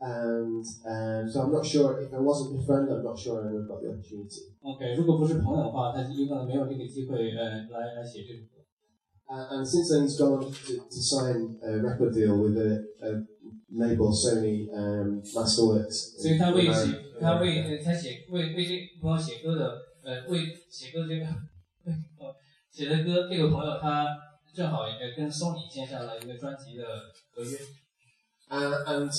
[0.03, 3.51] And um, so I'm not sure if I wasn't a friend, I'm not sure I
[3.51, 4.49] would have got the opportunity.
[4.63, 8.61] OK，如果不是朋友的话，他有可能没有这个机会呃来来写这首歌。
[9.29, 12.81] Uh, and since then, he's gone on to, to sign a record deal with a,
[12.99, 13.23] a
[13.72, 16.20] label, Sony um, Masterworks.
[16.22, 21.24] 所以他为.写他为呃他写为为这个朋友写歌的呃为写歌这个
[21.86, 22.34] 呃
[22.70, 24.06] 写的歌这个朋友他
[24.54, 26.84] 正好也跟 Sony 签下了一个专辑的
[27.34, 27.58] 合约。
[28.48, 29.10] Uh, and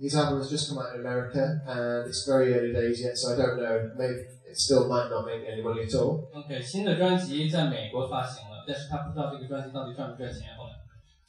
[0.00, 3.32] his album has just come out in America, and it's very early days yet, so
[3.32, 3.94] I don't know.
[3.96, 6.26] Maybe it still might not make any money at all.
[6.34, 10.56] OK，新的专辑在美国发行了，但是他不知道这个专辑到底赚不赚钱。
[10.56, 10.81] 后来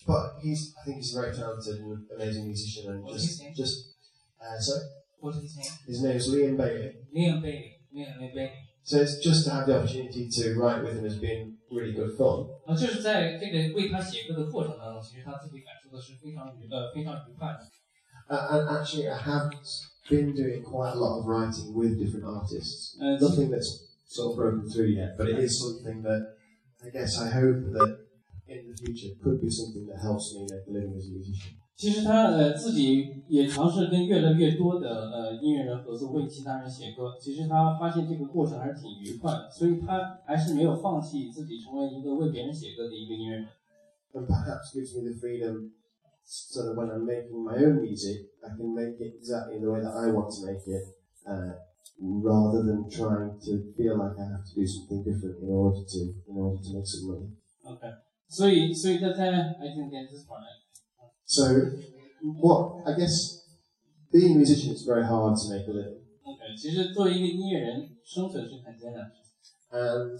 [0.07, 3.43] But he's, I think he's a very talented and amazing musician, and What's his just,
[3.43, 3.55] name?
[3.55, 3.77] just,
[4.41, 4.73] uh, so
[5.21, 5.73] What's his name?
[5.87, 6.95] his name's Liam Bailey.
[7.15, 7.77] Liam Bailey.
[7.95, 8.51] Liam Bailey。
[8.85, 12.17] So it's just to have the opportunity to write with him has been really good
[12.17, 12.49] fun.
[12.65, 17.69] 啊，就是在这个为他写歌的过程当中，其实他自己感受的是非常愉呃非常愉快的。
[18.31, 19.51] Uh, and actually, I have
[20.09, 22.97] been doing quite a lot of writing with different artists.
[22.99, 26.37] Uh, Nothing that's sort of broken through yet, but it is something that
[26.83, 28.02] I guess I hope that
[28.53, 31.55] in the future could be something that helps me make a living as a musician.
[31.77, 37.17] 其实他呃自己也尝试跟越来越多的呃音乐人合作，为其他人写歌。
[37.21, 43.49] 其实他发现这个过程还是挺愉快的，所以他还是没有放弃自己成为一个为别人写歌的一个音乐人。
[44.15, 45.71] and perhaps gives me the freedom
[46.25, 49.71] so that when I'm making my own music, I can make it exactly in the
[49.71, 50.83] way that I want to make it,
[51.27, 51.55] uh,
[52.01, 55.99] rather than trying to feel like I have to do something different in order to
[56.27, 57.29] in order to make some money.
[57.65, 57.87] OK，
[58.33, 60.45] 所以所以他在 I didn't get this part。
[61.25, 61.45] So,
[62.41, 63.45] what I guess
[64.11, 69.15] being a musician is very hard to make a living, OK，其实作为一个音乐人，生存是很艰难的。
[69.71, 70.19] and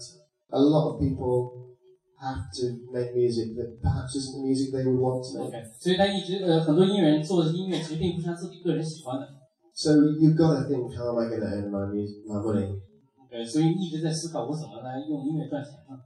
[0.49, 1.75] a lot of people
[2.21, 5.47] have to make music that perhaps isn't the music they would want to make.
[5.47, 9.27] OK，所以他一直呃很多音乐人做的音乐其实并不是他自己个人喜欢的。
[9.73, 12.81] So you've got to think, how am I going to earn my music, my money?
[13.25, 15.97] OK，所以一直在思考我怎么来用音乐赚钱呢？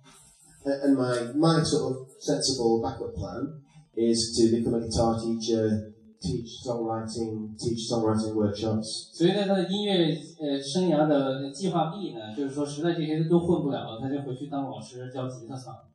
[0.66, 3.62] And my, my sort of sensible backup plan
[3.96, 5.92] is to become a guitar teacher,
[6.22, 9.12] teach songwriting, teach songwriting workshops.
[9.14, 10.08] 所以在他的音乐
[10.40, 15.92] 呃生涯的计划 B 呢，就是说实在这些都混不了了，他就回去当老师教吉他算了。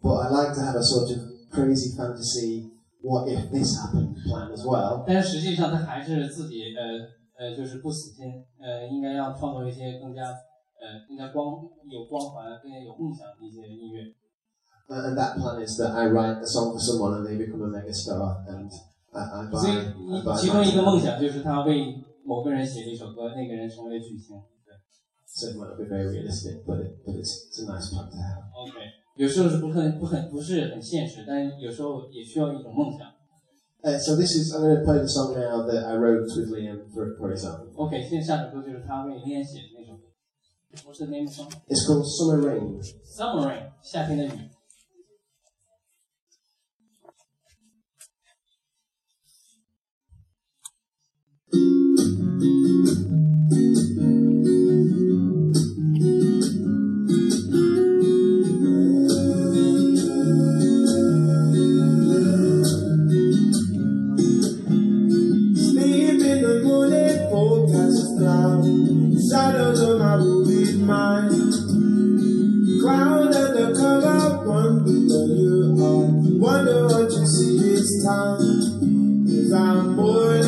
[0.00, 1.20] But I like to have a sort of
[1.52, 2.70] crazy fantasy,
[3.02, 5.04] what if this happened plan as well.
[5.06, 8.24] 但是实际上他还是自己呃呃就是不死心，
[8.58, 10.22] 呃应该要创作一些更加
[10.80, 14.14] 呃更加光有光环、更加有梦想的一些音乐。
[14.86, 17.62] Uh, and that plan is that I write a song for someone and they become
[17.64, 18.68] a megastar and
[19.12, 24.36] I, I 所以 buy, I 一 buy 其中一个 my 梦想就是他为某个人写了一首歌，那个人成为了巨星。
[24.64, 24.74] 对
[25.26, 28.10] So it might not be very realistic, but, it, but it's, it's a nice plan
[28.10, 28.44] to have.
[28.54, 28.78] ，OK，
[29.16, 33.08] 有时候是不很不很不是很现实，但有时候也需要一种梦想。
[33.84, 36.48] Uh, so this is, I'm going to play the song now that I wrote with
[36.48, 37.68] Liam for, for his album.
[37.76, 39.77] OK，现在下首歌就是他为恋写的那首歌。
[40.84, 41.52] What's the name of the song?
[41.68, 42.82] It's called Summer Rain.
[43.04, 44.50] Summer Rain，夏天的雨。
[52.44, 53.27] Thank
[78.01, 80.38] time, cause I'm bored.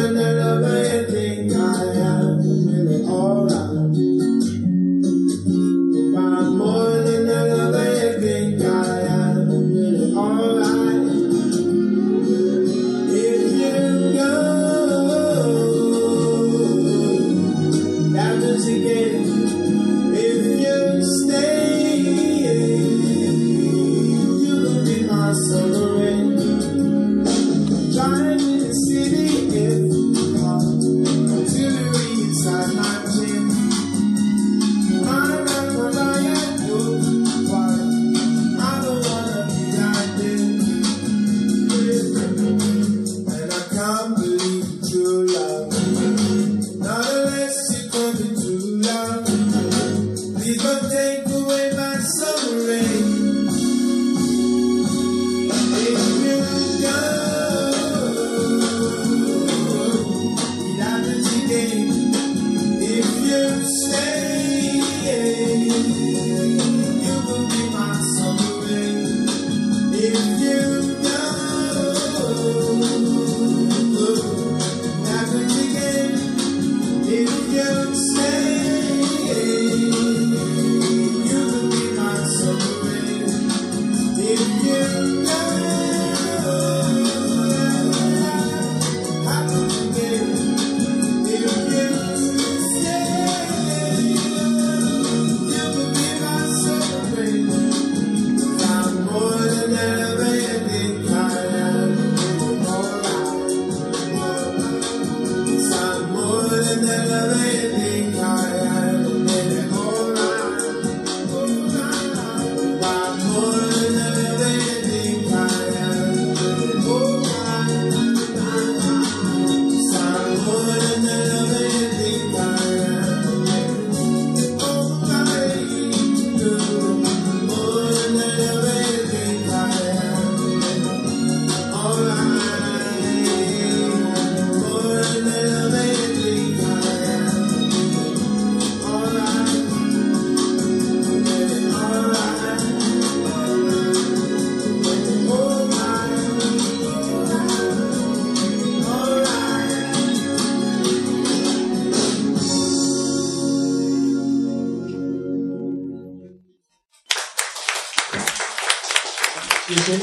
[159.72, 160.00] Ethan,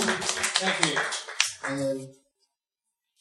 [0.60, 0.96] thank you.
[1.68, 2.08] Um,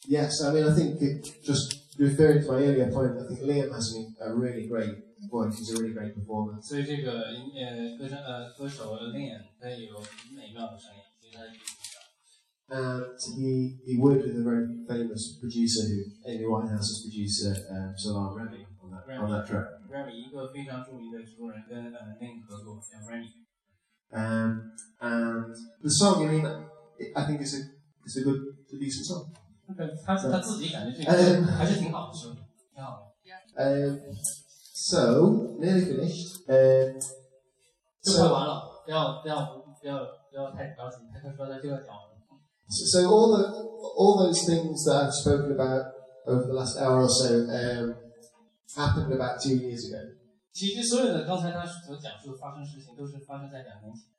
[0.06, 3.70] yes, I mean, I think it, just referring to my earlier point, I think Liam
[3.70, 4.94] has a really great
[5.30, 5.58] voice.
[5.58, 6.58] He's a really great performer.
[6.62, 10.00] 所以这个呃歌唱呃歌手 Liam 他有
[10.34, 11.44] 美妙的声音，所以他。
[12.70, 13.04] and
[13.36, 18.66] he, he worked with a very famous producer who Amy Winehouse's producer um, Salaam Remi
[18.82, 19.64] on that Remi, on that track.
[19.88, 20.28] Remi
[24.11, 26.45] Um, and the song, I mean,
[27.15, 27.61] I think it's a,
[28.05, 29.33] it's a good, it's a decent song.
[30.05, 32.27] 他他自己感觉这个嗯还是挺好的，是
[32.73, 33.13] 挺好的。
[33.55, 33.99] Um,
[34.73, 34.99] so,
[35.59, 36.43] nearly finished.
[36.47, 36.99] Um,
[38.01, 39.97] 就快 so, 完了，不要不要不要
[40.29, 42.13] 不要太着急，他说他就要讲完了。
[42.69, 43.43] so all the
[43.95, 45.85] all those things that I've spoken about
[46.25, 47.95] over the last hour or so um,
[48.75, 49.99] happened about two years ago.
[50.57, 54.09] 其实所有的刚才他所讲述的发生事情，都是发生在两年前。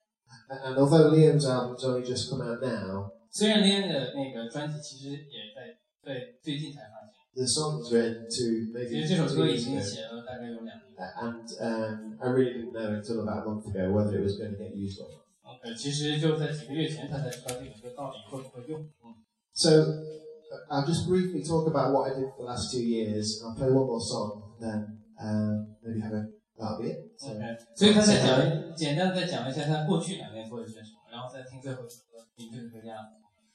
[0.48, 8.24] And although Liam's album's only just come out now, 虽然 Lin 的那个专辑其实也在在最近才发行， the song's written
[8.24, 9.82] to 其 maybe 实这首 two 歌已 years 经 ago.
[9.82, 10.94] 写了大概有两年。
[10.96, 14.52] And um, I really didn't know until about a month ago whether it was going
[14.52, 15.22] to get used or not.
[15.44, 18.80] OK，其实就在几个月前，他才知道这首歌到底会不会用。
[19.04, 19.14] 嗯，
[19.52, 23.42] So uh, I'll just briefly talk about what I did for the last two years.
[23.42, 26.26] I'll play one more song, then um, maybe have a
[26.56, 27.12] that'll be it.
[27.16, 27.42] So, OK，
[27.74, 32.96] 所以他再讲简单的再讲一下他过去两年做了些什么，然后再听最后一首歌，你这个回家。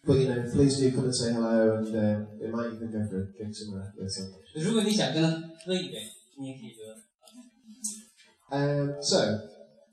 [0.05, 3.03] but you know, please do come and say hello, and um, we might even go
[3.05, 4.39] for a drink somewhere or something.
[4.55, 5.30] 如果你想跟他
[5.65, 5.97] 喝一杯，
[6.38, 6.95] 你也可以喝。
[8.51, 9.19] Um, so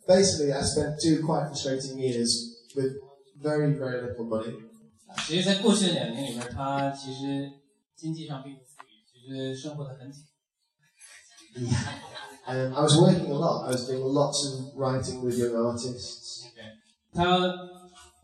[0.07, 2.31] basically, I spent two quite frustrating years
[2.75, 2.93] with
[3.43, 4.55] very very little money.
[5.27, 7.51] 其实，在过去的两年里面，他其实
[7.97, 10.25] 经济上并不富裕，其实生活的很紧。
[12.47, 13.67] Um, I was working a lot.
[13.67, 16.47] I was doing lots of writing with young artists.
[17.13, 17.25] 他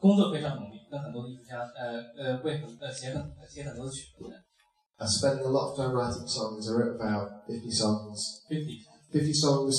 [0.01, 4.31] 工作非常努力，跟很多的艺术家，呃呃，为很呃写很写很多的曲子
[4.99, 6.69] I was spending a lot of time writing songs.
[6.69, 8.45] I wrote about 50 songs.
[8.49, 9.75] ，fifty， 50 songs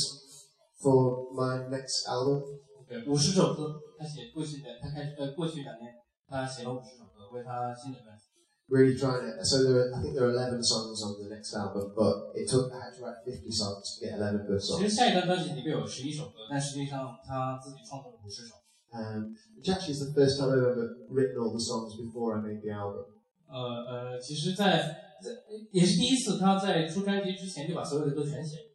[0.82, 2.42] for my next album.
[2.90, 5.94] 对，五十首歌，他写过去的，他开始呃过去两年，
[6.28, 8.27] 他写了五十首歌，为他新的专辑。
[8.70, 9.44] Really trying to.
[9.46, 12.50] So there, are, I think there are 11 songs on the next album, but it
[12.50, 12.72] took.
[12.72, 14.82] I had to write 50 songs to get 11 good 其 songs.
[14.82, 18.56] 实下一张专辑里面有十一首歌，但实际上他自己创作了五十首。
[18.94, 22.42] Um, which actually is the first time I've ever written all the songs before I
[22.42, 23.06] made the album.
[23.50, 24.80] 呃呃，其实在，
[25.22, 25.30] 在
[25.72, 28.70] 也是第一次他在出专辑之前就把所有的歌全写了。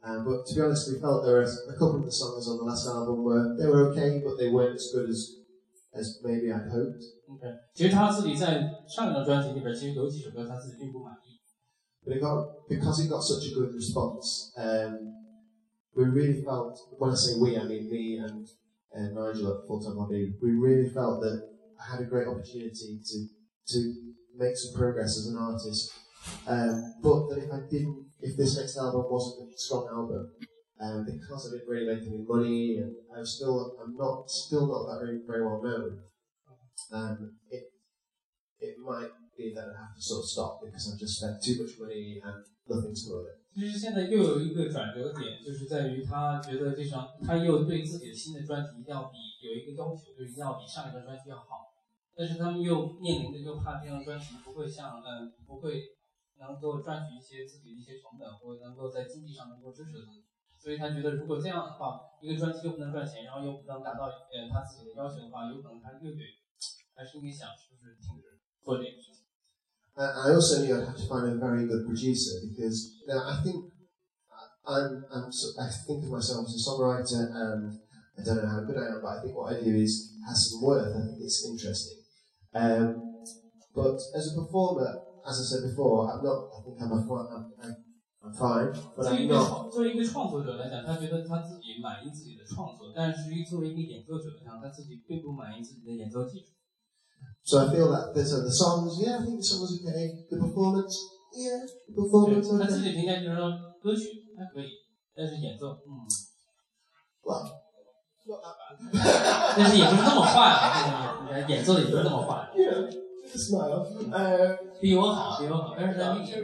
[0.00, 2.56] Um, but to be honest, we felt there were a couple of the songs on
[2.58, 5.38] the last album were they were okay, but they weren't as good as
[5.94, 7.02] as maybe I'd hoped.
[7.28, 11.38] OK，其实他自己在上一张专辑里边，其实有几首歌他自己并不满意。
[12.04, 14.52] But it got because it got such a good response.
[14.56, 15.12] Um,
[15.94, 18.46] we really felt when I say we, I mean me and,
[18.92, 20.32] and Nigel at Full Time Hobby.
[20.40, 21.42] We really felt that
[21.78, 23.18] I had a great opportunity to
[23.72, 23.78] to
[24.36, 25.90] make some progress as an artist.
[26.46, 30.30] Um, but that if I didn't, if this next album wasn't a strong album,
[30.79, 34.87] um, because I didn't really make any money, and I'm still I'm not still not
[34.87, 35.99] that very very well known.
[36.91, 37.71] Um, it
[38.59, 41.61] it might be that I have to sort of stop because I've just spent too
[41.61, 43.39] much money and nothing's come of it.
[43.53, 51.69] 其实现在又有一个转折点，就是在于他觉得这张，他又对自己的新的专辑要比有一个要求，就是要比上一张专辑要好。
[52.15, 55.81] 但是他们又面临着就怕这张专辑不会像嗯、不会
[56.39, 60.25] 能够赚取一些自己的一些成本，或者能够在经济上能够支持自己。
[60.62, 66.20] 所以他觉得如果这样的话，一个专辑又不能赚钱，然后又不能达到呃他自己的要求的话，有可能他又得
[66.94, 69.24] 还是应该想是不是停止做这个事情。
[69.94, 73.42] And I also knew I'd have to find a very good producer because now I
[73.42, 73.70] think
[74.62, 77.80] I'm, I'm so- I think of myself as a songwriter and
[78.18, 80.50] I don't know how good I am, but I think what I do is has
[80.50, 80.94] some worth.
[80.94, 81.98] I think it's interesting.
[82.54, 83.22] Um,
[83.74, 84.90] but as a performer,
[85.26, 86.50] as I said before, I'm not.
[86.50, 87.26] I think I'm a fine.
[87.30, 87.76] I'm, I'm, I'm
[88.31, 89.35] 作为一个
[89.69, 96.53] 作为一个创作者来讲，他觉得他自己满意自己的创作，但是作为一个演奏者来讲，他自己并不满意自己的演奏技术。
[97.43, 100.29] So I feel that this the songs, yeah, I think the songs are good.
[100.29, 100.95] The performance,
[101.35, 103.51] yeah, the performance, 他自己评价就是说
[103.81, 104.69] 歌曲还可以，
[105.13, 106.07] 但是演奏，嗯，
[107.23, 107.43] 哇，
[109.57, 112.49] 但是也不是那么坏啊，演奏的也不是那么坏。
[113.32, 113.84] you know, just a smile.
[114.12, 116.36] Uh, 比我好，比我好，但是在另一个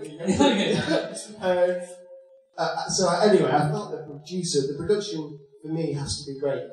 [1.41, 1.81] uh,
[2.57, 6.39] uh, so I, anyway, I thought the producer, the production for me has to be
[6.39, 6.69] great.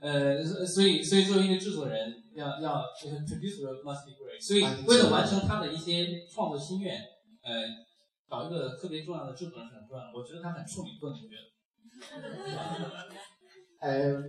[0.00, 4.40] 呃，所所以所以作为一个制作人，要要这个 producer must be great。
[4.44, 6.96] 所以为了完成他的一些创作心愿，
[7.42, 7.62] 呃，
[8.28, 10.10] 找一个特别重要的制作人是很重要的。
[10.12, 11.52] 我觉得他很处女座，你觉得？
[13.80, 14.26] Um,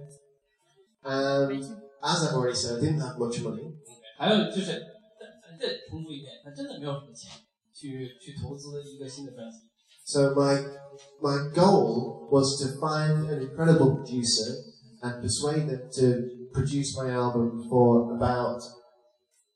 [1.04, 1.64] and
[2.01, 3.74] as I've already said, I didn't have much money.
[4.18, 7.32] 还有就是，再再再重复一遍，他真的没有什么钱
[7.74, 9.58] 去去投资一个新的专辑。
[10.06, 10.60] So my
[11.22, 14.51] my goal was to find an incredible producer
[15.01, 18.62] and persuade them to produce my album for about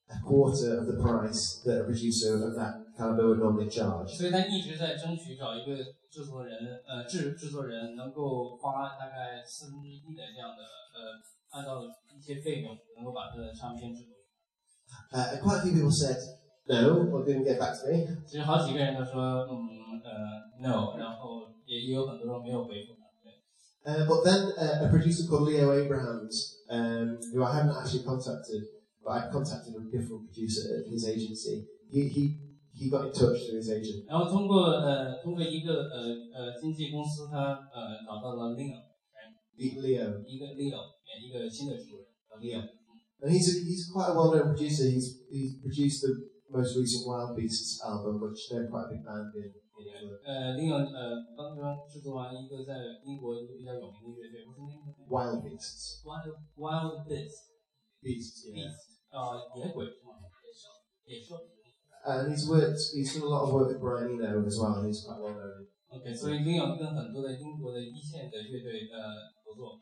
[0.08, 4.08] a quarter of the price that a producer of that caliber would normally charge.
[4.16, 5.76] 所以他一直在争取找一个
[6.10, 10.64] 制作人，呃，制制作人能够花大概四分之一的这样的
[10.96, 11.20] 呃，
[11.52, 11.84] 按照
[12.18, 14.16] 一些费用，能够把他的唱片制作。
[15.12, 16.18] Uh, and quite a few people said
[16.68, 18.06] no or didn't get back to me.
[18.28, 20.12] 其实好几个人都说，嗯，呃，
[20.60, 23.08] no，然后也也有很多人没有回复他。
[23.24, 23.32] 对，
[23.88, 28.64] Uh, but then uh, a producer called Leo Abrahams, um, who I hadn't actually contacted,
[29.02, 31.64] but I contacted a different producer at his agency.
[31.90, 32.36] He, he,
[32.76, 34.04] he got in touch through his agent.
[34.10, 36.04] 然后通过呃通过一个呃
[36.36, 38.76] 呃经纪公司，他呃找到了 Leo，
[39.56, 40.26] Leo.
[40.28, 40.84] 一个 Leo，
[41.24, 42.62] 一个新的制作人叫 Leo。
[43.22, 44.86] And he's, a, he's quite a well-known producer.
[44.86, 46.14] He's, he's produced the
[46.54, 49.50] most recent Wild Beasts album, which they're quite a big band in.
[49.78, 50.22] in England.
[50.26, 52.74] 呃，Leo 呃刚刚制作完一个在
[53.06, 56.02] 英国一个比较有名的乐队，不是那个 Wild Beasts.
[56.04, 57.54] Wild Wild Beasts
[58.02, 58.70] Beasts, yeah.
[58.70, 60.18] Beasts 啊野鬼是吗？
[61.06, 61.36] 野兽。
[62.06, 64.82] And he's worked, he's done a lot of work with Brian Eno as well.
[64.86, 65.68] He's quite well-known.
[65.90, 69.82] OK，所以 Leo 跟很多的英国的一线的乐队呃合作。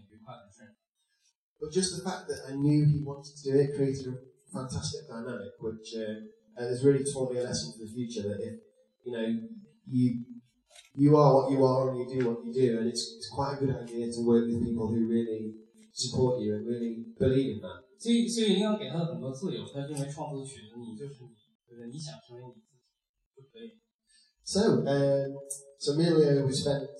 [1.60, 4.16] But just the fact that I knew he wanted to do it created a
[4.52, 6.20] fantastic dynamic, which uh,
[6.60, 8.22] has really taught me a lesson for the future.
[8.28, 8.60] That if
[9.04, 9.26] you know
[9.88, 10.24] you
[10.94, 13.56] you are what you are and you do what you do, and it's, it's quite
[13.56, 15.54] a good idea to work with people who really
[15.92, 17.84] support you and really believe in that.
[17.98, 21.32] 所以，所以林阳给他很多自由，他认为创作曲子你就是你，
[21.66, 21.88] 对不对？
[21.90, 22.84] 你想成为你自己
[23.34, 23.72] 就可以。
[24.44, 25.32] So, um,
[25.78, 26.92] so me and Leo, we spent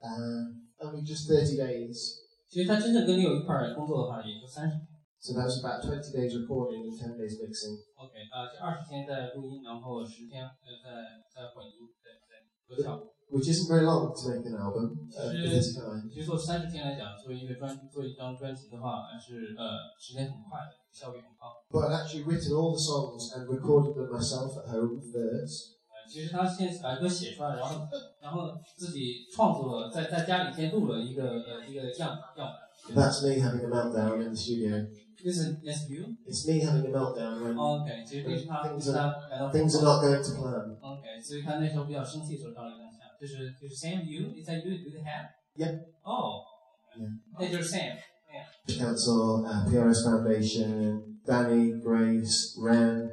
[0.00, 2.21] um, only just 30 days.
[2.52, 4.86] 其实他真正跟你有一块儿工作的话，也就三十天。
[5.20, 7.74] So that was about 20 days recording and 10 days mixing.
[7.98, 13.12] OK，啊、这二十天在录音，然后十天呃在在混音，对对，做效果。
[13.28, 16.08] Which isn't very long to make an album uh, of this kind.
[16.08, 21.52] 其实做三十天来讲，做一个专做一张专辑的话，还是呃时间很快的，效率很高。
[21.68, 25.76] But I'd actually written all the songs and recorded them myself at home first.
[26.12, 27.88] 呃，其实他先把歌写出来，然后
[28.20, 32.94] 然后自己创作了，在在家里先录了一个呃一个样样板。
[32.94, 34.86] That's me having a meltdown in the studio.
[35.22, 36.14] This is yes you。
[36.24, 40.78] It's me having a meltdown when OK，其实这是他这是他感到 things are not going to plan.
[40.80, 45.34] OK，所以他那时候比较生气的时候照了一张相，就是就是 Sam you，is that you do the hat？
[45.56, 45.80] Yeah.
[46.02, 46.44] 哦，
[46.96, 47.18] Yeah.
[47.38, 47.96] 那就是 Sam。
[48.68, 53.10] Council, uh, PRS Foundation, Danny, Grace, Ren,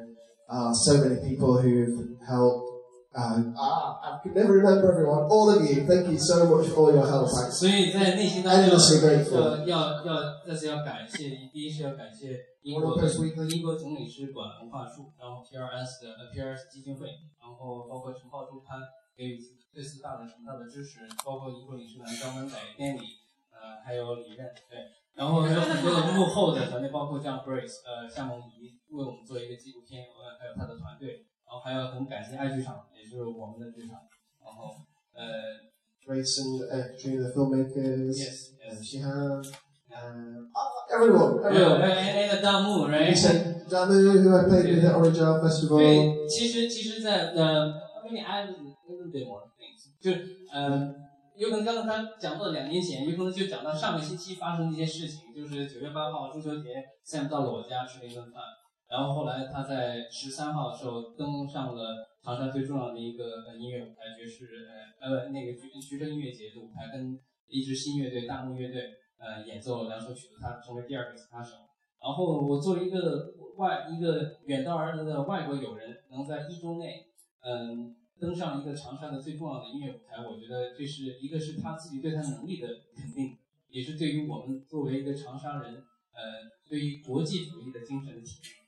[0.48, 2.69] uh, so many people who've helped.
[3.13, 5.27] Uh, ah, I could never remember everyone.
[5.27, 7.27] All of you, thank you so much for all your help.
[7.27, 9.67] 所以在内心当中 Endlessly grateful.
[9.67, 13.19] 要要要再次要感谢，第一是要感谢英国 Bros.
[13.19, 17.09] Weekly 英国总领事馆文化处，然后 PRS 的呃 PRS 基金会，
[17.43, 18.79] 然后包括晨报周刊
[19.17, 19.41] 给予
[19.75, 23.19] 这次大的很大的支持，包括英国领事馆张文伟、Danny，
[23.51, 33.99] 呃还有李任，对，然后还有很多的幕后的团队，包括像 Grace，呃夏梦怡为我们做一个纪录片，呃还有他的团队，然后还要很感谢爱剧场，也是我们的剧场，
[34.39, 34.71] 然后
[35.13, 35.59] 呃
[36.07, 38.79] Grace and uh, Katrina, the filmmakers, yes uh, yes。
[38.87, 39.43] Shihan,
[39.91, 41.43] um, ah, everyone, everyone.
[41.43, 47.67] 还有 N A 的弹幕 Damu, who I played with at Orange Isle Festival.，其实其实在，呃
[48.05, 48.55] ，maybe I have a
[48.87, 50.95] little bit more things，就是呃，
[51.37, 58.43] 有可能刚刚他讲到两年前，有可能就讲到上个星期发生的一些事情，就是九月八号中秋节，Sam 到了我家吃了一顿饭，
[58.91, 64.67] 然后后来他在十三号的时候登上了长沙最重要的一个呃音乐舞台，爵士
[65.01, 71.57] 呃呃那个徐徐峥音乐节的舞台，跟一支新乐队大木乐队呃演奏了两首曲子，他成为第二个吉他手。
[72.03, 77.07] 然后我作为一个外一个远道而来的外国友人，能在一周内，
[77.43, 82.67] 嗯，登上一个长沙的最重要的音乐舞台，我觉得这是一个是他自己对他能力的
[82.97, 83.37] 肯定，
[83.69, 88.60] 也是对于我们作为一个长沙人，呃，对于国际主义的精神的体现。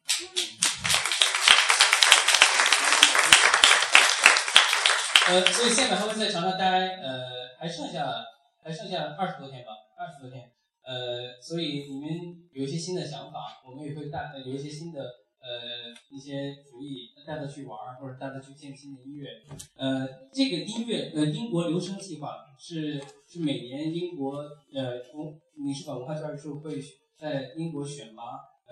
[5.28, 8.12] 呃，所以现在还会在长沙待，呃，还剩下
[8.62, 10.50] 还剩下二十多天吧，二十多天。
[10.84, 12.10] 呃，所以你们
[12.52, 19.28] 有一些新的想法，我们也会带有一些新的呃一些主意带他去玩儿，或者带他去见新的音乐。
[19.76, 24.38] 呃，这个音乐呃英国留声计划是是每年英国
[24.74, 26.82] 呃文领事馆文化教育处会
[27.16, 28.22] 在英国选拔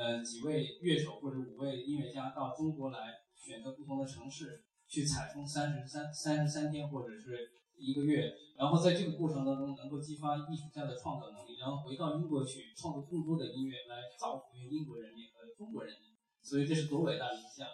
[0.01, 17.68] 呃几位乐手或者五位音乐家到中国来，选择不同的城市去采风三十三三十三天或者是一个月，然后在这个过程当中能够激发艺术家的创造能力，然后回到英国去创作更多的音乐来造福于英国人民和中国人民，所以这是多伟大的一项。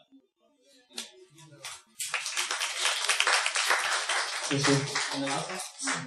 [4.49, 4.73] 谢谢。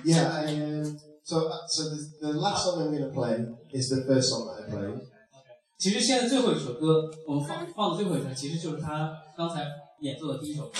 [0.03, 4.05] Yeah, I, um, so so the, the last song I'm going to play is the
[4.07, 5.18] first song that I played.
[5.79, 9.65] 其实现在最后一首歌，我们放放的最后一首，其实就是他刚才
[10.01, 10.73] 演奏的第一首歌，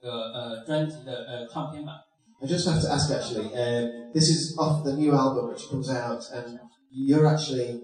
[0.00, 1.96] 呃呃专辑的呃唱片版。
[2.40, 6.22] I just have to ask actually, um, this is off the new album which comes out,
[6.32, 6.60] and
[6.92, 7.80] you're actually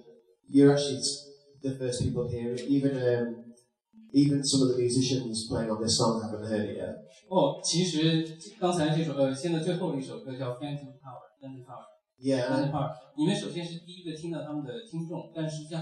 [0.48, 1.00] you're actually
[1.60, 2.62] the first people hear it.
[2.68, 3.34] Even um,
[4.12, 6.94] even some of the musicians playing on this song haven't heard it yet.
[7.28, 8.24] 哦，其实
[8.60, 11.90] 刚才这首呃现在最后一首歌叫《Phantom Power》，Phantom Power。
[12.22, 15.78] Yeah, and I, Phantom Power，你们首先是第一个听到他们的听众，但实际上